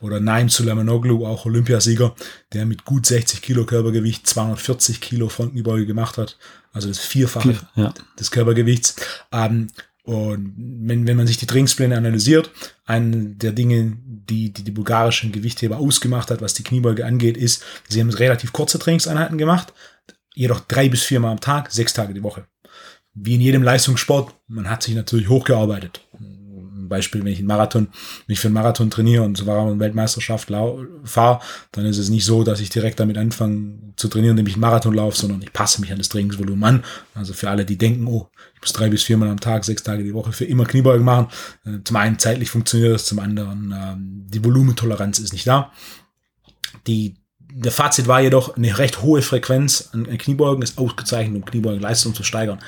Oder 0.00 0.18
Naim 0.18 0.48
Sulamanoglu, 0.48 1.24
auch 1.24 1.46
Olympiasieger, 1.46 2.16
der 2.52 2.66
mit 2.66 2.84
gut 2.84 3.06
60 3.06 3.40
Kilo 3.40 3.64
Körpergewicht 3.64 4.26
240 4.26 5.00
Kilo 5.00 5.28
Frontkniebeuge 5.28 5.86
gemacht 5.86 6.18
hat. 6.18 6.38
Also 6.72 6.88
das 6.88 6.98
Vierfache 6.98 7.56
ja. 7.76 7.94
des 8.18 8.32
Körpergewichts. 8.32 8.96
Ähm, 9.30 9.68
und 10.08 10.54
wenn, 10.56 11.06
wenn 11.06 11.18
man 11.18 11.26
sich 11.26 11.36
die 11.36 11.44
Trainingspläne 11.44 11.94
analysiert, 11.94 12.50
eine 12.86 13.26
der 13.34 13.52
Dinge, 13.52 13.98
die, 14.06 14.50
die 14.50 14.64
die 14.64 14.70
bulgarischen 14.70 15.32
Gewichtheber 15.32 15.76
ausgemacht 15.76 16.30
hat, 16.30 16.40
was 16.40 16.54
die 16.54 16.62
Kniebeuge 16.62 17.04
angeht, 17.04 17.36
ist, 17.36 17.62
sie 17.90 18.00
haben 18.00 18.08
relativ 18.08 18.54
kurze 18.54 18.78
Trainingseinheiten 18.78 19.36
gemacht, 19.36 19.74
jedoch 20.34 20.60
drei 20.60 20.88
bis 20.88 21.02
viermal 21.02 21.32
am 21.32 21.40
Tag, 21.40 21.70
sechs 21.70 21.92
Tage 21.92 22.14
die 22.14 22.22
Woche. 22.22 22.46
Wie 23.12 23.34
in 23.34 23.42
jedem 23.42 23.62
Leistungssport, 23.62 24.34
man 24.46 24.70
hat 24.70 24.82
sich 24.82 24.94
natürlich 24.94 25.28
hochgearbeitet. 25.28 26.07
Beispiel, 26.88 27.24
wenn 27.24 27.32
ich 27.32 27.38
einen 27.38 27.48
Marathon, 27.48 27.88
wenn 28.26 28.32
ich 28.32 28.40
für 28.40 28.48
einen 28.48 28.54
Marathon 28.54 28.90
trainiere 28.90 29.24
und 29.24 29.36
sogar 29.36 29.66
eine 29.66 29.78
Weltmeisterschaft 29.78 30.52
fahre, 31.04 31.40
dann 31.72 31.86
ist 31.86 31.98
es 31.98 32.08
nicht 32.08 32.24
so, 32.24 32.44
dass 32.44 32.60
ich 32.60 32.70
direkt 32.70 33.00
damit 33.00 33.18
anfange 33.18 33.92
zu 33.96 34.08
trainieren, 34.08 34.32
indem 34.32 34.46
ich 34.46 34.54
einen 34.54 34.62
Marathon 34.62 34.94
laufe, 34.94 35.16
sondern 35.16 35.42
ich 35.42 35.52
passe 35.52 35.80
mich 35.80 35.92
an 35.92 35.98
das 35.98 36.08
Trainingsvolumen 36.08 36.64
an. 36.64 36.84
Also 37.14 37.32
für 37.32 37.50
alle, 37.50 37.64
die 37.64 37.78
denken, 37.78 38.06
oh, 38.06 38.28
ich 38.54 38.60
muss 38.60 38.72
drei 38.72 38.88
bis 38.88 39.02
viermal 39.02 39.28
am 39.28 39.40
Tag, 39.40 39.64
sechs 39.64 39.82
Tage 39.82 40.04
die 40.04 40.14
Woche 40.14 40.32
für 40.32 40.44
immer 40.44 40.64
Kniebeugen 40.64 41.04
machen. 41.04 41.28
Äh, 41.64 41.78
zum 41.84 41.96
einen 41.96 42.18
zeitlich 42.18 42.50
funktioniert 42.50 42.94
das, 42.94 43.06
zum 43.06 43.18
anderen 43.18 43.74
ähm, 43.76 44.26
die 44.28 44.44
Volumentoleranz 44.44 45.18
ist 45.18 45.32
nicht 45.32 45.46
da. 45.46 45.72
Die 46.86 47.16
der 47.50 47.72
Fazit 47.72 48.06
war 48.06 48.20
jedoch, 48.20 48.56
eine 48.56 48.78
recht 48.78 49.02
hohe 49.02 49.22
Frequenz 49.22 49.90
an 49.92 50.04
Kniebeugen 50.18 50.62
ist 50.62 50.78
ausgezeichnet, 50.78 51.36
um 51.36 51.44
Kniebeugenleistung 51.44 52.14
zu 52.14 52.22
steigern. 52.22 52.58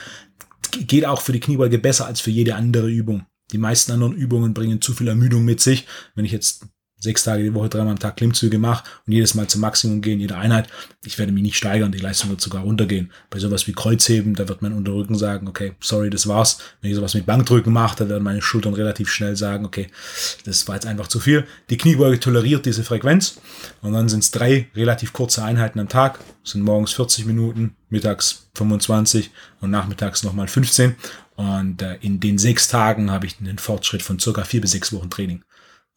Geht 0.73 1.05
auch 1.05 1.21
für 1.21 1.33
die 1.33 1.41
Kniebeuge 1.41 1.79
besser 1.79 2.07
als 2.07 2.21
für 2.21 2.31
jede 2.31 2.55
andere 2.55 2.89
Übung. 2.89 3.27
Die 3.53 3.59
meisten 3.59 3.93
anderen 3.93 4.15
Übungen 4.15 4.55
bringen 4.55 4.81
zu 4.81 4.93
viel 4.93 5.09
Ermüdung 5.09 5.45
mit 5.45 5.61
sich. 5.61 5.87
Wenn 6.15 6.25
ich 6.25 6.33
jetzt 6.33 6.67
sechs 7.01 7.25
Tage 7.25 7.43
die 7.43 7.55
Woche, 7.55 7.69
dreimal 7.69 7.93
am 7.93 7.99
Tag 7.99 8.17
Klimmzüge 8.17 8.59
mache 8.59 8.85
und 9.07 9.13
jedes 9.13 9.35
Mal 9.35 9.49
zum 9.49 9.63
Maximum 9.63 10.03
gehen, 10.03 10.21
jede 10.21 10.37
Einheit, 10.37 10.69
ich 11.05 11.19
werde 11.19 11.33
mich 11.33 11.43
nicht 11.43 11.57
steigern, 11.57 11.91
die 11.91 11.99
Leistung 11.99 12.31
wird 12.31 12.41
sogar 12.41 12.63
runtergehen. 12.63 13.11
Bei 13.31 13.39
sowas 13.39 13.67
wie 13.67 13.73
Kreuzheben, 13.73 14.35
da 14.35 14.49
wird 14.49 14.63
mein 14.63 14.75
Unterrücken 14.75 15.17
sagen, 15.17 15.49
okay, 15.49 15.73
sorry, 15.81 16.11
das 16.11 16.29
war's. 16.29 16.59
Wenn 16.81 16.91
ich 16.91 16.97
sowas 16.97 17.15
mit 17.15 17.27
Bankdrücken 17.27 17.73
mache, 17.73 17.97
dann 17.97 18.11
werden 18.11 18.23
meine 18.23 18.43
Schultern 18.43 18.75
relativ 18.75 19.11
schnell 19.11 19.35
sagen, 19.35 19.65
okay, 19.65 19.89
das 20.45 20.69
war 20.69 20.75
jetzt 20.75 20.87
einfach 20.87 21.09
zu 21.09 21.21
viel. 21.21 21.47
Die 21.71 21.79
Kniebeuge 21.79 22.21
toleriert 22.21 22.67
diese 22.67 22.85
Frequenz 22.85 23.41
und 23.81 23.95
dann 23.95 24.09
sind 24.09 24.23
es 24.23 24.31
drei 24.31 24.69
relativ 24.77 25.13
kurze 25.13 25.43
Einheiten 25.43 25.81
am 25.81 25.89
Tag, 25.89 26.21
das 26.43 26.53
sind 26.53 26.63
morgens 26.63 26.93
40 26.93 27.27
Minuten, 27.27 27.77
mittags 27.89 28.51
25 28.55 29.31
und 29.61 29.71
nachmittags 29.71 30.23
nochmal 30.23 30.49
15. 30.49 30.97
Und 31.37 31.81
äh, 31.81 31.97
in 32.03 32.21
den 32.21 32.37
sechs 32.37 32.69
Tagen 32.69 33.11
habe 33.11 33.27
ich 33.27 33.41
einen 33.41 33.59
Fortschritt 33.59 34.03
von 34.03 34.19
circa 34.19 34.45
vier 34.45 34.61
bis 34.61 34.73
sechs 34.73 34.93
Wochen 34.93 35.09
Training. 35.09 35.43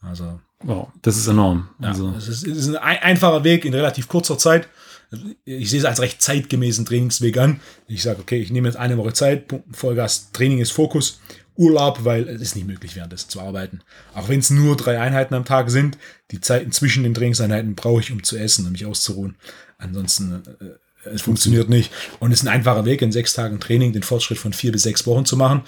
Also 0.01 0.39
Wow, 0.63 0.89
das 1.01 1.17
ist 1.17 1.27
enorm. 1.27 1.69
Ja, 1.79 1.89
also. 1.89 2.13
Es 2.17 2.27
ist, 2.27 2.43
ist, 2.43 2.69
ein 2.69 2.77
einfacher 2.77 3.43
Weg 3.43 3.65
in 3.65 3.73
relativ 3.73 4.07
kurzer 4.07 4.37
Zeit. 4.37 4.69
Ich 5.45 5.69
sehe 5.69 5.79
es 5.79 5.85
als 5.85 6.01
recht 6.01 6.21
zeitgemäßen 6.21 6.85
Trainingsweg 6.85 7.37
an. 7.37 7.59
Ich 7.87 8.01
sage, 8.01 8.21
okay, 8.21 8.41
ich 8.41 8.49
nehme 8.49 8.67
jetzt 8.67 8.77
eine 8.77 8.97
Woche 8.97 9.13
Zeit, 9.13 9.53
Vollgas, 9.71 10.31
Training 10.31 10.59
ist 10.59 10.71
Fokus, 10.71 11.19
Urlaub, 11.55 12.03
weil 12.03 12.27
es 12.27 12.41
ist 12.41 12.55
nicht 12.55 12.65
möglich, 12.65 12.95
währenddessen 12.95 13.29
zu 13.29 13.39
arbeiten. 13.39 13.81
Auch 14.15 14.29
wenn 14.29 14.39
es 14.39 14.49
nur 14.49 14.75
drei 14.75 14.99
Einheiten 14.99 15.35
am 15.35 15.45
Tag 15.45 15.69
sind, 15.69 15.97
die 16.31 16.41
Zeiten 16.41 16.71
zwischen 16.71 17.03
den 17.03 17.13
Trainingseinheiten 17.13 17.75
brauche 17.75 17.99
ich, 17.99 18.11
um 18.11 18.23
zu 18.23 18.37
essen, 18.37 18.65
um 18.65 18.71
mich 18.71 18.85
auszuruhen. 18.85 19.35
Ansonsten 19.77 20.41
äh, 20.59 20.65
es 21.05 21.21
funktioniert 21.21 21.69
nicht. 21.69 21.91
Und 22.19 22.31
es 22.31 22.39
ist 22.39 22.47
ein 22.47 22.53
einfacher 22.53 22.85
Weg, 22.85 23.01
in 23.01 23.11
sechs 23.11 23.33
Tagen 23.33 23.59
Training 23.59 23.93
den 23.93 24.03
Fortschritt 24.03 24.37
von 24.37 24.53
vier 24.53 24.71
bis 24.71 24.83
sechs 24.83 25.05
Wochen 25.05 25.25
zu 25.25 25.37
machen. 25.37 25.61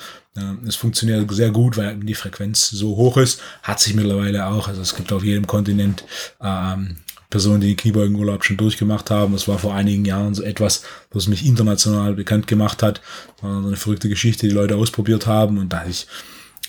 Es 0.68 0.76
funktioniert 0.76 1.32
sehr 1.32 1.52
gut, 1.52 1.78
weil 1.78 1.96
die 1.98 2.14
Frequenz 2.14 2.70
so 2.70 2.96
hoch 2.96 3.18
ist. 3.18 3.42
Hat 3.64 3.80
sich 3.80 3.94
mittlerweile 3.94 4.48
auch, 4.48 4.68
also 4.68 4.82
es 4.82 4.96
gibt 4.96 5.12
auf 5.14 5.24
jedem 5.24 5.48
Kontinent 5.48 6.04
ähm, 6.42 6.98
Personen, 7.30 7.62
die 7.62 7.68
den 7.68 7.78
Kniebeugenurlaub 7.78 8.44
schon 8.44 8.58
durchgemacht 8.58 9.10
haben. 9.12 9.34
Das 9.34 9.48
war 9.48 9.60
vor 9.60 9.74
einigen 9.74 10.06
Jahren 10.06 10.34
so 10.34 10.44
etwas, 10.44 10.84
was 11.12 11.28
mich 11.28 11.46
international 11.46 12.14
bekannt 12.14 12.48
gemacht 12.48 12.84
hat. 12.84 13.02
War 13.42 13.62
so 13.62 13.68
eine 13.68 13.78
verrückte 13.78 14.10
Geschichte, 14.10 14.48
die 14.48 14.54
Leute 14.54 14.76
ausprobiert 14.76 15.26
haben. 15.26 15.58
Und 15.58 15.74
da 15.74 15.86
ich 15.86 16.08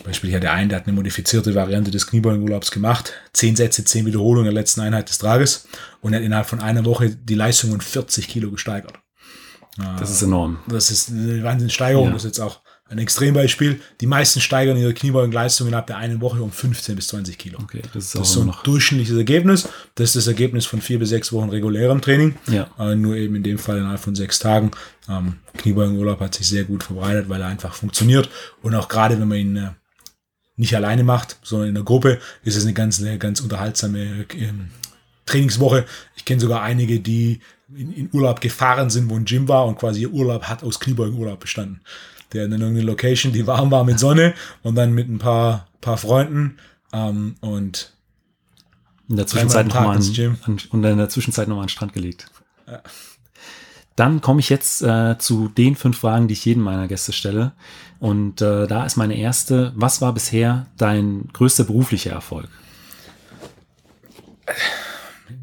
Beispiel, 0.05 0.31
ich 0.31 0.37
hatte 0.37 0.51
einen, 0.51 0.69
der 0.69 0.79
hat 0.79 0.87
eine 0.87 0.95
modifizierte 0.95 1.55
Variante 1.55 1.91
des 1.91 2.07
Kniebeugenurlaubs 2.07 2.71
gemacht. 2.71 3.13
Zehn 3.33 3.57
Sätze, 3.57 3.85
zehn 3.85 4.05
Wiederholungen 4.07 4.45
der 4.45 4.53
letzten 4.53 4.81
Einheit 4.81 5.09
des 5.09 5.19
Tages 5.19 5.67
und 6.01 6.15
hat 6.15 6.23
innerhalb 6.23 6.47
von 6.47 6.61
einer 6.61 6.85
Woche 6.85 7.11
die 7.11 7.35
Leistung 7.35 7.73
um 7.73 7.81
40 7.81 8.29
Kilo 8.29 8.51
gesteigert. 8.51 8.95
Das 9.99 10.11
ist 10.11 10.23
enorm. 10.23 10.59
Das 10.69 10.91
ist 10.91 11.11
eine 11.11 11.43
Wahnsinnssteigerung. 11.43 12.07
Ja. 12.07 12.13
Das 12.13 12.25
ist 12.25 12.39
jetzt 12.39 12.41
auch 12.41 12.61
ein 12.89 12.99
Extrembeispiel. 12.99 13.81
Die 14.01 14.07
meisten 14.07 14.41
steigern 14.41 14.77
ihre 14.77 14.95
Kniebeugenleistung 14.95 15.67
innerhalb 15.67 15.89
der 15.89 15.97
einen 15.97 16.21
Woche 16.21 16.41
um 16.41 16.53
15 16.53 16.97
bis 16.97 17.09
20 17.09 17.37
Kilo. 17.37 17.59
Okay, 17.61 17.83
das 17.93 18.05
ist, 18.05 18.15
das 18.15 18.29
ist 18.29 18.35
so 18.35 18.43
ein 18.43 18.55
durchschnittliches 18.63 19.17
Ergebnis. 19.17 19.69
Das 19.97 20.11
ist 20.11 20.17
das 20.17 20.27
Ergebnis 20.29 20.67
von 20.67 20.81
vier 20.81 20.99
bis 20.99 21.11
sechs 21.11 21.33
Wochen 21.33 21.51
regulärem 21.51 22.01
Training. 22.01 22.37
Ja. 22.47 22.71
Äh, 22.79 22.95
nur 22.95 23.17
eben 23.17 23.35
in 23.35 23.43
dem 23.43 23.59
Fall 23.59 23.79
innerhalb 23.79 24.01
von 24.01 24.15
sechs 24.15 24.39
Tagen. 24.39 24.71
Ähm, 25.09 25.39
Kniebeugenurlaub 25.59 26.21
hat 26.21 26.35
sich 26.35 26.49
sehr 26.49 26.65
gut 26.65 26.85
verbreitet, 26.85 27.29
weil 27.29 27.41
er 27.41 27.49
einfach 27.49 27.75
funktioniert. 27.75 28.31
Und 28.63 28.75
auch 28.75 28.89
gerade, 28.89 29.19
wenn 29.21 29.29
man 29.29 29.39
ihn 29.39 29.57
äh, 29.57 29.71
nicht 30.57 30.75
alleine 30.75 31.05
macht, 31.05 31.39
sondern 31.43 31.69
in 31.69 31.75
der 31.75 31.85
Gruppe, 31.85 32.19
ist 32.43 32.57
es 32.57 32.65
eine 32.65 32.73
ganz, 32.73 33.01
eine 33.01 33.19
ganz 33.19 33.41
unterhaltsame 33.41 34.27
ähm, 34.35 34.71
Trainingswoche. 35.27 35.85
Ich 36.17 36.25
kenne 36.25 36.41
sogar 36.41 36.63
einige, 36.63 37.01
die 37.01 37.41
in, 37.75 37.93
in, 37.93 38.11
Urlaub 38.13 38.41
gefahren 38.41 38.91
sind, 38.91 39.11
wo 39.11 39.17
ein 39.17 39.25
Gym 39.25 39.49
war 39.49 39.67
und 39.67 39.79
quasi 39.79 40.03
ihr 40.03 40.13
Urlaub 40.13 40.45
hat 40.45 40.63
aus 40.63 40.81
Kniebeugenurlaub 40.81 41.41
bestanden. 41.41 41.81
Der 42.33 42.47
in 42.47 42.53
irgendeine 42.53 42.83
Location, 42.83 43.33
die 43.33 43.47
warm 43.47 43.71
war 43.71 43.85
mit 43.85 43.99
Sonne 43.99 44.35
und 44.63 44.75
dann 44.77 44.93
mit 44.93 45.09
ein 45.09 45.19
paar, 45.19 45.69
paar 45.81 45.99
Freunden 45.99 46.59
ähm, 46.93 47.37
und 47.41 47.93
in 49.09 49.17
der 49.17 49.27
Zwischenzeit 49.27 49.69
noch 49.69 49.75
mal 49.75 49.97
an, 49.97 50.59
und 50.71 50.85
in 50.85 50.99
der 50.99 51.09
Zwischenzeit 51.09 51.49
noch 51.49 51.57
mal 51.57 51.63
an 51.63 51.67
den 51.67 51.71
Strand 51.71 51.93
gelegt. 51.93 52.27
Ja. 52.67 52.83
Dann 53.97 54.21
komme 54.21 54.41
ich 54.41 54.51
jetzt 54.51 54.83
äh, 54.83 55.17
zu 55.19 55.49
den 55.49 55.75
fünf 55.75 55.99
Fragen, 55.99 56.29
die 56.29 56.35
ich 56.35 56.45
jedem 56.45 56.63
meiner 56.63 56.87
Gäste 56.87 57.13
stelle. 57.13 57.53
Und 57.99 58.43
äh, 58.43 58.67
da 58.67 58.85
ist 58.85 58.97
meine 58.97 59.17
erste, 59.17 59.73
was 59.75 60.03
war 60.03 60.13
bisher 60.13 60.67
dein 60.77 61.29
größter 61.33 61.65
beruflicher 61.65 62.13
Erfolg? 62.13 62.49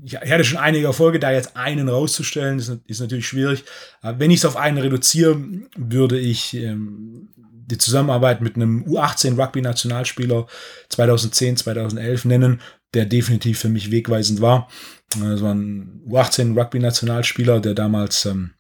Ich 0.05 0.15
hatte 0.15 0.43
schon 0.43 0.59
einige 0.59 0.85
Erfolge, 0.85 1.19
da 1.19 1.31
jetzt 1.31 1.57
einen 1.57 1.89
rauszustellen, 1.89 2.59
ist, 2.59 2.77
ist 2.85 3.01
natürlich 3.01 3.27
schwierig. 3.27 3.63
Aber 4.01 4.19
wenn 4.19 4.31
ich 4.31 4.37
es 4.37 4.45
auf 4.45 4.55
einen 4.55 4.77
reduziere, 4.77 5.41
würde 5.75 6.19
ich 6.19 6.53
ähm, 6.53 7.29
die 7.65 7.77
Zusammenarbeit 7.77 8.41
mit 8.41 8.55
einem 8.55 8.83
U18 8.85 9.37
Rugby-Nationalspieler 9.37 10.45
2010, 10.89 11.57
2011 11.57 12.25
nennen, 12.25 12.61
der 12.93 13.05
definitiv 13.05 13.59
für 13.59 13.69
mich 13.69 13.91
wegweisend 13.91 14.41
war. 14.41 14.69
Das 15.09 15.41
war 15.41 15.53
ein 15.53 16.01
U18 16.07 16.57
Rugby-Nationalspieler, 16.57 17.59
der 17.59 17.73
damals 17.73 18.25
ähm, 18.25 18.51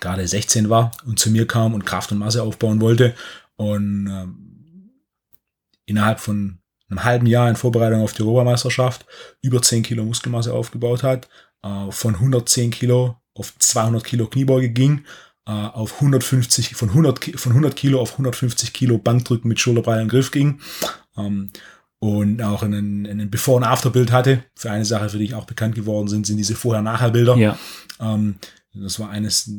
gerade 0.00 0.26
16 0.26 0.70
war 0.70 0.92
und 1.06 1.18
zu 1.18 1.30
mir 1.30 1.46
kam 1.46 1.74
und 1.74 1.84
Kraft 1.84 2.12
und 2.12 2.18
Masse 2.18 2.42
aufbauen 2.42 2.80
wollte 2.80 3.14
und 3.56 4.06
ähm, 4.06 4.54
innerhalb 5.86 6.20
von 6.20 6.58
einem 6.88 7.04
halben 7.04 7.26
Jahr 7.26 7.48
in 7.48 7.56
Vorbereitung 7.56 8.02
auf 8.02 8.12
die 8.12 8.22
Europameisterschaft 8.22 9.06
über 9.42 9.60
10 9.60 9.82
Kilo 9.82 10.04
Muskelmasse 10.04 10.52
aufgebaut 10.52 11.02
hat, 11.02 11.28
äh, 11.62 11.90
von 11.90 12.14
110 12.14 12.70
Kilo 12.70 13.16
auf 13.34 13.56
200 13.58 14.04
Kilo 14.04 14.26
Kniebeuge 14.26 14.70
ging, 14.70 15.04
äh, 15.46 15.50
auf 15.50 15.94
150, 15.94 16.74
von 16.74 16.90
100, 16.90 17.38
von 17.38 17.52
100 17.52 17.76
Kilo 17.76 18.00
auf 18.00 18.12
150 18.12 18.72
Kilo 18.72 18.98
Bankdrücken 18.98 19.48
mit 19.48 19.60
schulterbreiten 19.60 20.08
Griff 20.08 20.30
ging. 20.30 20.60
Ähm, 21.16 21.50
und 22.04 22.42
auch 22.42 22.62
einen, 22.62 23.06
einen 23.06 23.30
Before- 23.30 23.56
und 23.56 23.64
After-Bild 23.64 24.12
hatte. 24.12 24.44
Für 24.54 24.70
eine 24.70 24.84
Sache, 24.84 25.08
für 25.08 25.16
die 25.16 25.24
ich 25.24 25.34
auch 25.34 25.46
bekannt 25.46 25.74
geworden 25.74 26.06
sind, 26.06 26.26
sind 26.26 26.36
diese 26.36 26.54
Vorher-Nachher-Bilder. 26.54 27.36
Ja. 27.36 27.58
Ähm, 27.98 28.36
das 28.74 29.00
war 29.00 29.08
eines, 29.08 29.50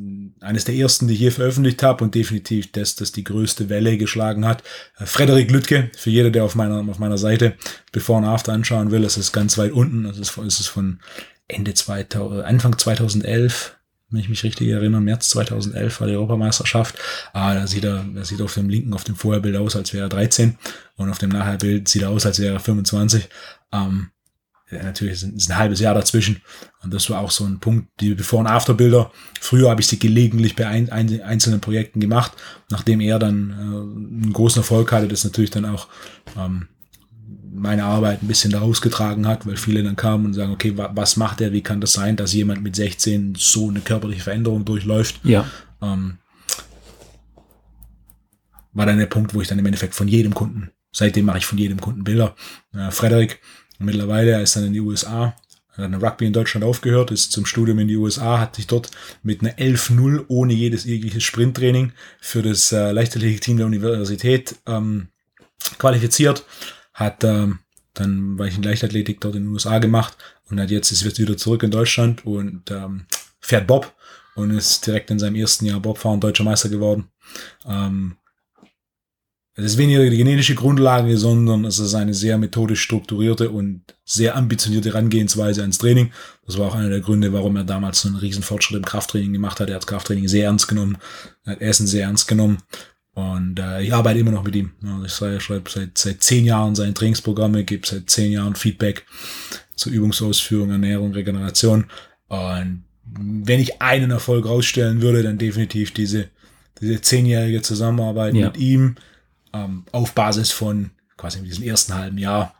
eines 0.41 0.65
der 0.65 0.75
ersten, 0.75 1.07
die 1.07 1.15
ich 1.15 1.19
hier 1.19 1.31
veröffentlicht 1.31 1.81
habe 1.81 2.03
und 2.03 2.13
definitiv 2.13 2.71
das, 2.71 2.95
das 2.95 3.11
die 3.11 3.23
größte 3.23 3.69
Welle 3.69 3.97
geschlagen 3.97 4.45
hat. 4.45 4.61
Äh, 4.99 5.07
Frederik 5.07 5.49
Lüttke, 5.49 5.89
für 5.97 6.11
jeder, 6.11 6.29
der 6.29 6.43
auf 6.43 6.53
meiner, 6.53 6.87
auf 6.87 6.99
meiner 6.99 7.17
Seite 7.17 7.55
Before 7.91 8.19
und 8.19 8.25
After 8.25 8.53
anschauen 8.53 8.91
will, 8.91 9.01
das 9.01 9.17
ist 9.17 9.31
ganz 9.31 9.57
weit 9.57 9.71
unten. 9.71 10.03
Das 10.03 10.19
ist, 10.19 10.37
das 10.37 10.59
ist 10.59 10.67
von 10.67 10.99
Ende 11.47 11.73
2000, 11.73 12.43
Anfang 12.43 12.77
2011, 12.77 13.75
wenn 14.09 14.19
ich 14.19 14.29
mich 14.29 14.43
richtig 14.43 14.67
erinnere, 14.69 15.01
März 15.01 15.29
2011 15.29 15.99
war 15.99 16.07
die 16.07 16.13
Europameisterschaft. 16.13 16.95
Ah, 17.33 17.53
da 17.53 17.67
sieht 17.67 17.83
er, 17.83 18.05
da 18.13 18.23
sieht 18.23 18.39
er 18.39 18.45
auf 18.45 18.53
dem 18.53 18.69
linken, 18.69 18.93
auf 18.93 19.03
dem 19.03 19.15
Vorherbild 19.15 19.55
aus, 19.57 19.75
als 19.75 19.93
wäre 19.93 20.05
er 20.05 20.09
13 20.09 20.57
und 20.95 21.09
auf 21.09 21.17
dem 21.17 21.29
Nachherbild 21.29 21.87
sieht 21.87 22.03
er 22.03 22.09
aus, 22.09 22.25
als 22.25 22.39
wäre 22.39 22.53
er 22.53 22.59
25. 22.59 23.27
Ähm, 23.71 24.11
ja, 24.71 24.81
natürlich 24.81 25.21
ist 25.21 25.49
ein, 25.49 25.57
halbes 25.57 25.79
Jahr 25.79 25.93
dazwischen. 25.93 26.41
Und 26.81 26.93
das 26.93 27.09
war 27.09 27.19
auch 27.19 27.31
so 27.31 27.45
ein 27.45 27.59
Punkt, 27.59 27.87
die 27.99 28.15
Before- 28.15 28.41
und 28.41 28.47
Afterbilder. 28.47 29.11
Früher 29.39 29.69
habe 29.69 29.81
ich 29.81 29.87
sie 29.87 29.99
gelegentlich 29.99 30.55
bei 30.55 30.67
ein, 30.67 30.89
ein, 30.91 31.21
einzelnen 31.21 31.61
Projekten 31.61 31.99
gemacht. 31.99 32.31
Nachdem 32.69 32.99
er 32.99 33.19
dann 33.19 33.51
äh, 33.51 33.53
einen 33.53 34.33
großen 34.33 34.61
Erfolg 34.61 34.91
hatte, 34.91 35.07
das 35.07 35.23
natürlich 35.23 35.51
dann 35.51 35.65
auch 35.65 35.87
ähm, 36.37 36.67
meine 37.55 37.83
Arbeit 37.83 38.21
ein 38.21 38.27
bisschen 38.27 38.51
daraus 38.51 38.81
getragen 38.81 39.27
hat, 39.27 39.45
weil 39.45 39.57
viele 39.57 39.83
dann 39.83 39.95
kamen 39.95 40.25
und 40.25 40.33
sagen, 40.33 40.51
okay, 40.51 40.77
wa 40.77 40.91
was 40.93 41.17
macht 41.17 41.41
er, 41.41 41.51
wie 41.51 41.61
kann 41.61 41.81
das 41.81 41.93
sein, 41.93 42.15
dass 42.15 42.33
jemand 42.33 42.61
mit 42.61 42.75
16 42.75 43.35
so 43.37 43.69
eine 43.69 43.79
körperliche 43.79 44.23
Veränderung 44.23 44.65
durchläuft? 44.65 45.19
Ja. 45.23 45.49
Ähm, 45.81 46.17
war 48.73 48.85
dann 48.85 48.99
der 48.99 49.05
Punkt, 49.05 49.33
wo 49.33 49.41
ich 49.41 49.47
dann 49.47 49.59
im 49.59 49.65
Endeffekt 49.65 49.95
von 49.95 50.07
jedem 50.07 50.33
Kunden, 50.33 50.71
seitdem 50.91 51.25
mache 51.25 51.39
ich 51.39 51.45
von 51.45 51.57
jedem 51.57 51.79
Kunden 51.79 52.03
Bilder. 52.03 52.35
Äh, 52.73 52.91
Frederik, 52.91 53.39
mittlerweile, 53.79 54.31
er 54.31 54.41
ist 54.41 54.55
dann 54.55 54.65
in 54.65 54.73
die 54.73 54.81
USA, 54.81 55.35
hat 55.69 55.77
dann 55.77 55.93
Rugby 55.95 56.25
in 56.25 56.33
Deutschland 56.33 56.65
aufgehört, 56.65 57.11
ist 57.11 57.31
zum 57.31 57.45
Studium 57.45 57.79
in 57.79 57.87
die 57.87 57.97
USA, 57.97 58.39
hat 58.39 58.55
sich 58.55 58.67
dort 58.67 58.91
mit 59.23 59.41
einer 59.41 59.53
11-0 59.53 60.25
ohne 60.27 60.53
jedes 60.53 60.83
jegliches 60.83 61.23
Sprinttraining 61.23 61.93
für 62.19 62.41
das 62.41 62.71
äh, 62.71 62.91
Leichtathletik-Team 62.91 63.57
der 63.57 63.65
Universität 63.65 64.55
ähm, 64.67 65.07
qualifiziert, 65.77 66.45
hat 66.95 67.23
ähm, 67.23 67.59
dann 67.93 68.37
war 68.37 68.47
ich 68.47 68.57
in 68.57 68.63
Leichtathletik 68.63 69.21
dort 69.21 69.35
in 69.35 69.43
den 69.43 69.53
USA 69.53 69.79
gemacht 69.79 70.17
und 70.49 70.59
hat 70.59 70.71
jetzt 70.71 70.91
ist 70.91 71.03
jetzt 71.03 71.19
wieder 71.19 71.37
zurück 71.37 71.63
in 71.63 71.71
Deutschland 71.71 72.25
und 72.25 72.69
ähm, 72.71 73.05
fährt 73.39 73.67
Bob 73.67 73.93
und 74.35 74.51
ist 74.51 74.85
direkt 74.85 75.11
in 75.11 75.19
seinem 75.19 75.35
ersten 75.35 75.65
Jahr 75.65 75.79
Bobfahren 75.79 76.19
deutscher 76.19 76.43
Meister 76.43 76.69
geworden. 76.69 77.09
Ähm, 77.65 78.17
es 79.57 79.63
ist 79.63 79.77
weniger 79.77 80.09
die 80.09 80.17
genetische 80.17 80.55
Grundlage, 80.55 81.17
sondern 81.17 81.63
es 81.63 81.79
ist 81.79 81.95
eine 81.95 82.13
sehr 82.13 82.37
methodisch 82.37 82.81
strukturierte 82.81 83.49
und 83.49 83.83
sehr 84.03 84.35
ambitionierte 84.35 84.89
Herangehensweise 84.89 85.61
ans 85.61 85.77
Training. 85.77 86.11
Das 86.45 86.57
war 86.57 86.67
auch 86.67 86.75
einer 86.75 86.89
der 86.89 86.99
Gründe, 86.99 87.31
warum 87.31 87.55
er 87.55 87.63
damals 87.63 88.01
so 88.01 88.09
einen 88.09 88.17
riesen 88.17 88.43
Fortschritt 88.43 88.77
im 88.77 88.83
Krafttraining 88.83 89.31
gemacht 89.31 89.61
hat. 89.61 89.69
Er 89.69 89.75
hat 89.75 89.87
Krafttraining 89.87 90.27
sehr 90.27 90.45
ernst 90.45 90.67
genommen, 90.67 90.97
er 91.45 91.53
hat 91.53 91.61
Essen 91.61 91.87
sehr 91.87 92.03
ernst 92.03 92.27
genommen. 92.27 92.57
Und 93.15 93.59
äh, 93.59 93.81
ich 93.81 93.93
arbeite 93.93 94.19
immer 94.19 94.31
noch 94.31 94.43
mit 94.43 94.55
ihm. 94.55 94.73
Also 94.85 95.27
ich 95.27 95.43
schreibe 95.43 95.69
seit, 95.69 95.97
seit 95.97 96.21
zehn 96.21 96.43
Jahren 96.43 96.75
seine 96.75 96.93
Trainingsprogramme, 96.93 97.63
gebe 97.63 97.87
seit 97.87 98.09
zehn 98.09 98.33
Jahren 98.33 98.55
Feedback 98.55 99.05
zur 99.75 99.93
Übungsausführung, 99.93 100.69
Ernährung, 100.69 101.13
Regeneration. 101.13 101.85
Und 102.27 102.83
wenn 103.05 103.61
ich 103.61 103.81
einen 103.81 104.11
Erfolg 104.11 104.45
rausstellen 104.45 105.01
würde, 105.01 105.23
dann 105.23 105.37
definitiv 105.37 105.93
diese, 105.93 106.27
diese 106.81 106.99
zehnjährige 106.99 107.61
Zusammenarbeit 107.61 108.35
ja. 108.35 108.47
mit 108.47 108.57
ihm 108.57 108.95
ähm, 109.53 109.85
auf 109.93 110.13
Basis 110.13 110.51
von 110.51 110.91
quasi 111.15 111.41
diesem 111.41 111.63
ersten 111.63 111.95
halben 111.95 112.17
Jahr, 112.17 112.53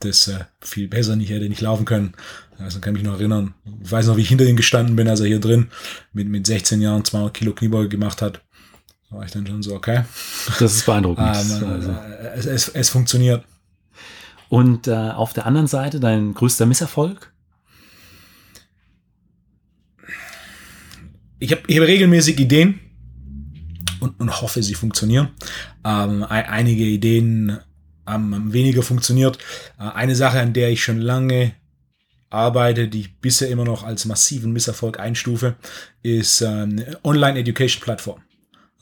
das 0.00 0.28
äh, 0.28 0.40
viel 0.60 0.88
besser 0.88 1.16
nicht 1.16 1.30
hätte 1.30 1.48
nicht 1.48 1.62
laufen 1.62 1.86
können. 1.86 2.12
Also 2.58 2.80
kann 2.80 2.92
mich 2.92 3.02
noch 3.02 3.14
erinnern. 3.14 3.54
Ich 3.82 3.90
weiß 3.90 4.06
noch, 4.06 4.16
wie 4.18 4.20
ich 4.20 4.28
hinter 4.28 4.44
ihm 4.44 4.56
gestanden 4.56 4.94
bin, 4.94 5.08
als 5.08 5.20
er 5.20 5.26
hier 5.26 5.40
drin 5.40 5.68
mit, 6.12 6.28
mit 6.28 6.46
16 6.46 6.82
Jahren 6.82 7.04
200 7.04 7.32
Kilo 7.32 7.54
Kniebeuge 7.54 7.88
gemacht 7.88 8.20
hat. 8.20 8.42
Da 9.12 9.18
war 9.18 9.24
ich 9.26 9.30
dann 9.30 9.46
schon 9.46 9.62
so, 9.62 9.74
okay. 9.74 10.04
Das 10.58 10.74
ist 10.74 10.86
beeindruckend. 10.86 11.26
ähm, 11.26 11.68
also. 11.68 11.90
Äh, 11.92 12.34
es, 12.34 12.46
es, 12.46 12.68
es, 12.68 12.88
funktioniert. 12.88 13.44
Und 14.48 14.88
äh, 14.88 14.92
auf 14.92 15.32
der 15.34 15.46
anderen 15.46 15.66
Seite 15.66 16.00
dein 16.00 16.34
größter 16.34 16.66
Misserfolg? 16.66 17.32
Ich 21.38 21.52
habe 21.52 21.62
ich 21.66 21.78
hab 21.78 21.86
regelmäßig 21.86 22.38
Ideen, 22.38 22.80
und, 24.00 24.18
und 24.20 24.40
hoffe, 24.40 24.62
sie 24.62 24.74
funktionieren. 24.74 25.28
Ähm, 25.84 26.24
einige 26.28 26.84
Ideen 26.84 27.58
haben 28.06 28.52
weniger 28.52 28.82
funktioniert. 28.82 29.38
Äh, 29.78 29.84
eine 29.90 30.16
Sache, 30.16 30.40
an 30.40 30.52
der 30.52 30.70
ich 30.70 30.82
schon 30.82 30.98
lange 30.98 31.52
arbeite, 32.30 32.88
die 32.88 33.00
ich 33.00 33.20
bisher 33.20 33.48
immer 33.48 33.64
noch 33.64 33.84
als 33.84 34.06
massiven 34.06 34.52
Misserfolg 34.52 34.98
einstufe, 34.98 35.56
ist 36.02 36.40
ähm, 36.40 36.82
Online-Education-Plattform. 37.04 38.22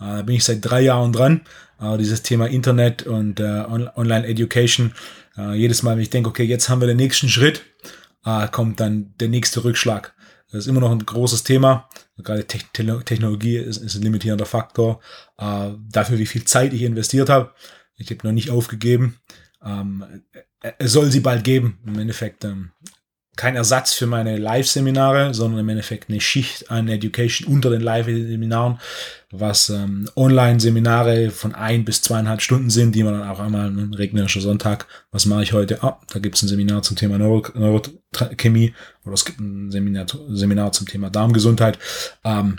Äh, 0.01 0.17
da 0.17 0.23
bin 0.23 0.37
ich 0.37 0.45
seit 0.45 0.65
drei 0.65 0.81
Jahren 0.81 1.13
dran. 1.13 1.43
Äh, 1.81 1.99
dieses 1.99 2.23
Thema 2.23 2.47
Internet 2.47 3.05
und 3.07 3.41
äh, 3.41 3.65
Online-Education. 3.95 4.95
Äh, 5.37 5.55
jedes 5.55 5.83
Mal, 5.83 5.97
wenn 5.97 6.03
ich 6.03 6.11
denke, 6.11 6.29
okay, 6.29 6.45
jetzt 6.45 6.69
haben 6.69 6.81
wir 6.81 6.89
den 6.89 6.97
nächsten 6.97 7.29
Schritt, 7.29 7.63
kommt 8.53 8.81
dann 8.81 9.15
der 9.19 9.29
nächste 9.29 9.65
Rückschlag. 9.65 10.13
Das 10.51 10.61
ist 10.61 10.67
immer 10.67 10.81
noch 10.81 10.91
ein 10.91 11.07
großes 11.07 11.45
Thema. 11.45 11.89
Gerade 12.19 12.45
Technologie 12.47 13.57
ist, 13.57 13.79
ist 13.79 13.95
ein 13.95 14.03
limitierender 14.03 14.47
Faktor. 14.47 15.01
Äh, 15.39 15.71
dafür, 15.91 16.19
wie 16.19 16.27
viel 16.27 16.45
Zeit 16.45 16.73
ich 16.73 16.83
investiert 16.83 17.29
habe. 17.29 17.55
Ich 17.97 18.11
habe 18.11 18.27
noch 18.27 18.33
nicht 18.33 18.51
aufgegeben. 18.51 19.19
Ähm, 19.65 20.05
es 20.79 20.93
soll 20.93 21.11
sie 21.11 21.21
bald 21.21 21.45
geben. 21.45 21.79
Im 21.87 21.99
Endeffekt 21.99 22.45
ähm, 22.45 22.73
kein 23.41 23.57
Ersatz 23.57 23.95
für 23.95 24.07
meine 24.07 24.37
Live-Seminare, 24.37 25.33
sondern 25.33 25.61
im 25.61 25.69
Endeffekt 25.71 26.11
eine 26.11 26.21
Schicht 26.21 26.71
an 26.71 26.89
Education 26.89 27.51
unter 27.51 27.71
den 27.71 27.81
Live-Seminaren, 27.81 28.79
was 29.31 29.71
ähm, 29.71 30.11
Online-Seminare 30.15 31.31
von 31.31 31.55
ein 31.55 31.87
bis 31.87 32.03
zweieinhalb 32.03 32.43
Stunden 32.43 32.69
sind, 32.69 32.95
die 32.95 33.03
man 33.03 33.19
dann 33.19 33.27
auch 33.31 33.41
einmal 33.41 33.71
ein 33.71 33.95
regnerischer 33.95 34.43
Sonntag, 34.43 34.87
was 35.11 35.25
mache 35.25 35.43
ich 35.43 35.55
heute? 35.55 35.83
Ah, 35.83 35.99
da 36.13 36.19
gibt 36.19 36.37
es 36.37 36.43
ein 36.43 36.49
Seminar 36.49 36.83
zum 36.83 36.99
Thema 36.99 37.17
Neuro 37.17 37.43
Neurochemie 37.55 38.75
oder 39.07 39.15
es 39.15 39.25
gibt 39.25 39.41
ein 39.41 39.71
Seminar, 39.71 40.05
Seminar 40.29 40.73
zum 40.73 40.87
Thema 40.87 41.09
Darmgesundheit. 41.09 41.79
Ähm, 42.25 42.59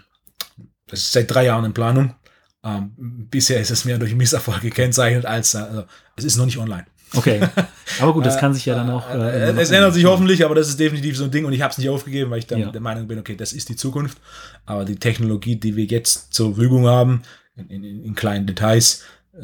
das 0.87 1.01
ist 1.01 1.11
seit 1.11 1.29
drei 1.29 1.45
Jahren 1.45 1.65
in 1.65 1.73
Planung. 1.73 2.15
Ähm, 2.63 2.95
bisher 3.29 3.61
ist 3.61 3.69
es 3.69 3.85
mehr 3.85 3.99
durch 3.99 4.15
Misserfolg 4.15 4.61
gekennzeichnet, 4.61 5.27
als 5.27 5.53
äh, 5.53 5.59
also, 5.59 5.83
es 6.15 6.23
ist 6.23 6.37
noch 6.37 6.45
nicht 6.45 6.57
online. 6.57 6.87
Okay. 7.13 7.41
Aber 7.99 8.13
gut, 8.13 8.25
das 8.25 8.37
kann 8.37 8.53
sich 8.53 8.65
ja 8.65 8.75
dann 8.75 8.89
auch. 8.89 9.09
Äh, 9.09 9.51
äh, 9.51 9.59
es 9.59 9.71
ändert 9.71 9.93
sich 9.93 10.05
hoffentlich, 10.05 10.45
aber 10.45 10.55
das 10.55 10.69
ist 10.69 10.79
definitiv 10.79 11.17
so 11.17 11.25
ein 11.25 11.31
Ding 11.31 11.43
und 11.43 11.51
ich 11.51 11.61
habe 11.61 11.71
es 11.71 11.77
nicht 11.77 11.89
aufgegeben, 11.89 12.31
weil 12.31 12.39
ich 12.39 12.47
dann 12.47 12.59
ja. 12.59 12.71
der 12.71 12.79
Meinung 12.79 13.05
bin, 13.07 13.19
okay, 13.19 13.35
das 13.35 13.51
ist 13.51 13.67
die 13.67 13.75
Zukunft. 13.75 14.17
Aber 14.65 14.85
die 14.85 14.95
Technologie, 14.95 15.57
die 15.57 15.75
wir 15.75 15.83
jetzt 15.83 16.33
zur 16.33 16.55
Verfügung 16.55 16.87
haben, 16.87 17.23
in, 17.55 17.69
in, 17.69 18.05
in 18.05 18.15
kleinen 18.15 18.47
Details, 18.47 19.03
äh, 19.33 19.41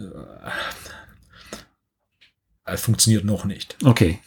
äh, 2.72 2.78
funktioniert 2.78 3.26
noch 3.26 3.44
nicht. 3.44 3.76
Okay. 3.84 4.20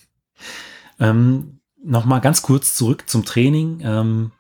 Ähm, 0.99 1.61
Nochmal 1.83 2.21
ganz 2.21 2.43
kurz 2.43 2.75
zurück 2.75 3.09
zum 3.09 3.25
Training. 3.25 3.81
Ähm, 3.83 4.33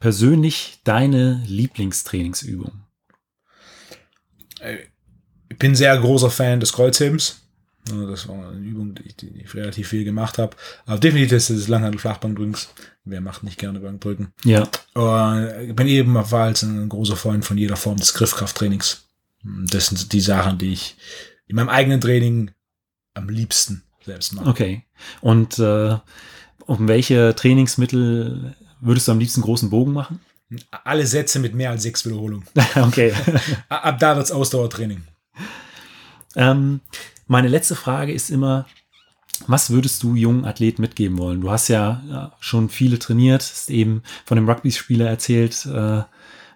persönlich 0.00 0.80
deine 0.84 1.42
Lieblingstrainingsübung? 1.46 2.72
Äh, 4.60 4.78
ich 5.50 5.58
bin 5.58 5.74
sehr 5.74 5.98
großer 5.98 6.30
Fan 6.30 6.60
des 6.60 6.72
Kreuzhebens. 6.72 7.42
Das 7.84 8.28
war 8.28 8.50
eine 8.50 8.58
Übung, 8.58 8.94
die 8.94 9.02
ich, 9.04 9.16
die 9.16 9.28
ich 9.28 9.54
relativ 9.54 9.88
viel 9.88 10.04
gemacht 10.04 10.38
habe. 10.38 10.56
Aber 10.86 10.98
definitiv 10.98 11.32
ist 11.32 11.50
das 11.50 11.68
Langhandel-Flachbankdrückens. 11.68 12.68
Wer 13.04 13.20
macht 13.20 13.42
nicht 13.42 13.58
gerne 13.58 13.80
Bankdrücken? 13.80 14.32
Ja. 14.44 14.68
Ich 15.66 15.74
bin 15.74 15.86
ebenfalls 15.86 16.62
ein 16.62 16.88
großer 16.88 17.16
Freund 17.16 17.44
von 17.44 17.56
jeder 17.56 17.76
Form 17.76 17.96
des 17.96 18.12
Griffkrafttrainings. 18.12 19.08
Das 19.42 19.86
sind 19.86 20.12
die 20.12 20.20
Sachen, 20.20 20.58
die 20.58 20.72
ich 20.72 20.96
in 21.46 21.56
meinem 21.56 21.70
eigenen 21.70 22.00
Training 22.00 22.50
am 23.14 23.28
liebsten 23.28 23.82
selbst 24.04 24.34
mache. 24.34 24.48
Okay. 24.48 24.84
Und 25.20 25.58
äh, 25.58 25.96
um 26.66 26.88
welche 26.88 27.34
Trainingsmittel 27.34 28.54
würdest 28.80 29.08
du 29.08 29.12
am 29.12 29.18
liebsten 29.18 29.40
großen 29.40 29.70
Bogen 29.70 29.92
machen? 29.92 30.20
Alle 30.84 31.06
Sätze 31.06 31.38
mit 31.38 31.54
mehr 31.54 31.70
als 31.70 31.82
sechs 31.82 32.04
Wiederholungen. 32.04 32.46
okay. 32.76 33.12
Ab 33.68 33.98
da 33.98 34.16
wird 34.16 34.26
es 34.26 34.32
Ausdauertraining. 34.32 35.02
Ähm, 36.36 36.80
meine 37.28 37.48
letzte 37.48 37.76
Frage 37.76 38.12
ist 38.12 38.30
immer, 38.30 38.66
was 39.46 39.70
würdest 39.70 40.02
du 40.02 40.14
jungen 40.14 40.44
Athleten 40.44 40.82
mitgeben 40.82 41.18
wollen? 41.18 41.40
Du 41.40 41.50
hast 41.50 41.68
ja, 41.68 42.02
ja 42.08 42.36
schon 42.40 42.68
viele 42.68 42.98
trainiert, 42.98 43.42
hast 43.42 43.70
eben 43.70 44.02
von 44.24 44.36
dem 44.36 44.48
Rugby-Spieler 44.48 45.08
erzählt. 45.08 45.64
Äh, 45.66 46.02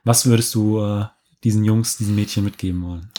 was 0.05 0.27
würdest 0.27 0.55
du 0.55 0.83
äh, 0.83 1.05
diesen 1.45 1.65
Jungs, 1.65 1.97
diesen 1.97 2.17
Mädchen 2.17 2.45
mitgeben 2.45 2.83
wollen? 2.83 3.11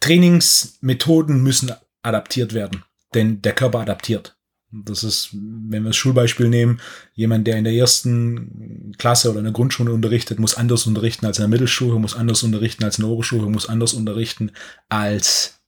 Trainingsmethoden 0.00 1.42
müssen 1.42 1.72
adaptiert 2.02 2.54
werden, 2.54 2.84
denn 3.14 3.42
der 3.42 3.54
Körper 3.54 3.80
adaptiert. 3.80 4.36
Das 4.70 5.04
ist, 5.04 5.30
wenn 5.32 5.82
wir 5.82 5.90
das 5.90 5.96
Schulbeispiel 5.96 6.48
nehmen, 6.48 6.80
jemand, 7.14 7.46
der 7.46 7.58
in 7.58 7.64
der 7.64 7.74
ersten 7.74 8.92
Klasse 8.98 9.30
oder 9.30 9.38
in 9.38 9.44
der 9.44 9.52
Grundschule 9.52 9.92
unterrichtet, 9.92 10.40
muss 10.40 10.56
anders 10.56 10.86
unterrichten 10.86 11.26
als 11.26 11.38
in 11.38 11.42
der 11.42 11.48
Mittelschule, 11.48 11.98
muss 11.98 12.16
anders 12.16 12.42
unterrichten 12.42 12.82
als 12.82 12.98
in 12.98 13.04
der 13.04 13.12
Oberschule, 13.12 13.48
muss 13.48 13.68
anders 13.68 13.92
unterrichten 13.92 14.50
als 14.88 15.60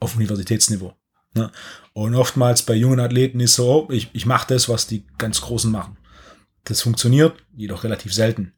auf 0.00 0.16
Universitätsniveau. 0.16 0.94
Ne? 1.34 1.50
Und 1.92 2.14
oftmals 2.14 2.62
bei 2.62 2.74
jungen 2.74 3.00
Athleten 3.00 3.40
ist 3.40 3.54
so, 3.54 3.88
ich, 3.90 4.10
ich 4.12 4.26
mache 4.26 4.54
das, 4.54 4.68
was 4.68 4.86
die 4.86 5.04
ganz 5.18 5.40
Großen 5.40 5.70
machen. 5.70 5.96
Das 6.64 6.82
funktioniert, 6.82 7.36
jedoch 7.54 7.84
relativ 7.84 8.12
selten. 8.12 8.54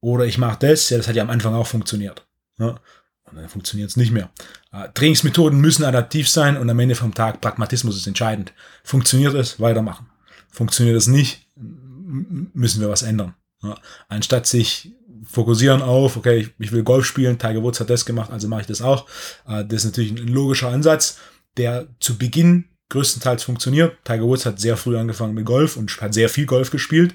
Oder 0.00 0.24
ich 0.24 0.38
mache 0.38 0.58
das, 0.60 0.88
ja, 0.90 0.96
das 0.96 1.08
hat 1.08 1.16
ja 1.16 1.22
am 1.22 1.30
Anfang 1.30 1.54
auch 1.54 1.66
funktioniert. 1.66 2.26
Ne? 2.56 2.76
Und 3.24 3.36
dann 3.36 3.48
funktioniert 3.48 3.90
es 3.90 3.96
nicht 3.96 4.12
mehr. 4.12 4.30
Äh, 4.72 4.88
Trainingsmethoden 4.94 5.60
müssen 5.60 5.84
adaptiv 5.84 6.28
sein 6.28 6.56
und 6.56 6.70
am 6.70 6.78
Ende 6.78 6.94
vom 6.94 7.14
Tag 7.14 7.40
Pragmatismus 7.40 7.96
ist 7.96 8.06
entscheidend. 8.06 8.52
Funktioniert 8.82 9.34
es, 9.34 9.60
weitermachen. 9.60 10.08
Funktioniert 10.50 10.96
es 10.96 11.06
nicht, 11.06 11.46
müssen 11.56 12.80
wir 12.80 12.88
was 12.88 13.02
ändern. 13.02 13.34
Ja? 13.62 13.78
Anstatt 14.08 14.46
sich 14.46 14.92
fokussieren 15.24 15.82
auf, 15.82 16.16
okay, 16.16 16.38
ich, 16.38 16.50
ich, 16.58 16.72
will 16.72 16.82
Golf 16.82 17.06
spielen, 17.06 17.38
Tiger 17.38 17.62
Woods 17.62 17.80
hat 17.80 17.90
das 17.90 18.04
gemacht, 18.04 18.30
also 18.30 18.48
mache 18.48 18.62
ich 18.62 18.66
das 18.66 18.82
auch. 18.82 19.06
Äh, 19.46 19.64
das 19.64 19.84
ist 19.84 19.96
natürlich 19.96 20.12
ein 20.12 20.28
logischer 20.28 20.68
Ansatz, 20.68 21.18
der 21.56 21.88
zu 22.00 22.16
Beginn 22.18 22.66
größtenteils 22.90 23.42
funktioniert. 23.42 23.96
Tiger 24.04 24.24
Woods 24.24 24.46
hat 24.46 24.60
sehr 24.60 24.76
früh 24.76 24.96
angefangen 24.96 25.34
mit 25.34 25.44
Golf 25.44 25.76
und 25.76 26.00
hat 26.00 26.14
sehr 26.14 26.28
viel 26.28 26.46
Golf 26.46 26.70
gespielt. 26.70 27.14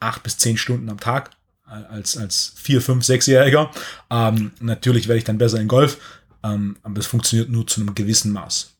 Acht 0.00 0.22
bis 0.22 0.38
zehn 0.38 0.56
Stunden 0.56 0.88
am 0.88 0.98
Tag 0.98 1.30
als, 1.64 2.16
als 2.16 2.52
vier, 2.56 2.80
fünf, 2.80 3.04
sechsjähriger. 3.04 3.70
Ähm, 4.10 4.52
natürlich 4.60 5.08
werde 5.08 5.18
ich 5.18 5.24
dann 5.24 5.38
besser 5.38 5.60
in 5.60 5.68
Golf, 5.68 5.98
ähm, 6.42 6.76
aber 6.82 6.98
es 6.98 7.06
funktioniert 7.06 7.50
nur 7.50 7.66
zu 7.66 7.80
einem 7.80 7.94
gewissen 7.94 8.32
Maß. 8.32 8.74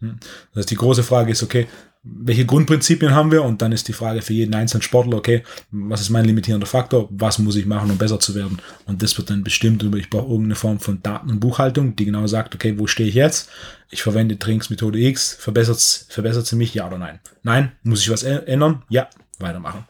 Hm? 0.00 0.18
Das 0.50 0.60
heißt, 0.60 0.70
die 0.70 0.76
große 0.76 1.02
Frage 1.02 1.32
ist, 1.32 1.42
okay, 1.42 1.66
welche 2.02 2.46
Grundprinzipien 2.46 3.14
haben 3.14 3.30
wir? 3.30 3.42
Und 3.42 3.60
dann 3.60 3.72
ist 3.72 3.86
die 3.88 3.92
Frage 3.92 4.22
für 4.22 4.32
jeden 4.32 4.54
einzelnen 4.54 4.82
Sportler, 4.82 5.18
okay, 5.18 5.42
was 5.70 6.00
ist 6.00 6.08
mein 6.08 6.24
limitierender 6.24 6.66
Faktor? 6.66 7.08
Was 7.10 7.38
muss 7.38 7.56
ich 7.56 7.66
machen, 7.66 7.90
um 7.90 7.98
besser 7.98 8.18
zu 8.18 8.34
werden? 8.34 8.58
Und 8.86 9.02
das 9.02 9.16
wird 9.18 9.28
dann 9.28 9.44
bestimmt 9.44 9.82
über, 9.82 9.98
ich 9.98 10.08
brauche 10.08 10.30
irgendeine 10.30 10.54
Form 10.54 10.80
von 10.80 11.02
Daten- 11.02 11.30
und 11.30 11.40
Buchhaltung, 11.40 11.96
die 11.96 12.06
genau 12.06 12.26
sagt, 12.26 12.54
okay, 12.54 12.78
wo 12.78 12.86
stehe 12.86 13.08
ich 13.08 13.14
jetzt? 13.14 13.50
Ich 13.90 14.02
verwende 14.02 14.38
Trainingsmethode 14.38 14.98
X, 14.98 15.34
verbessert, 15.34 16.06
verbessert 16.08 16.46
sie 16.46 16.56
mich, 16.56 16.72
ja 16.72 16.86
oder 16.86 16.98
nein? 16.98 17.20
Nein, 17.42 17.72
muss 17.82 18.00
ich 18.00 18.10
was 18.10 18.22
ändern? 18.22 18.82
Ja, 18.88 19.10
weitermachen. 19.38 19.84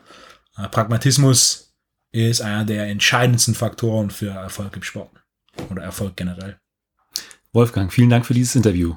Äh, 0.57 0.69
Pragmatismus 0.69 1.75
ist 2.11 2.41
einer 2.41 2.65
der 2.65 2.89
entscheidendsten 2.89 3.55
Faktoren 3.55 4.11
für 4.11 4.31
Erfolg 4.31 4.75
im 4.75 4.83
Sport 4.83 5.11
oder 5.71 5.83
Erfolg 5.83 6.17
generell. 6.17 6.59
Wolfgang, 7.53 7.93
vielen 7.93 8.11
Dank 8.11 8.27
für 8.27 8.35
dieses 8.35 8.57
Interview. 8.57 8.97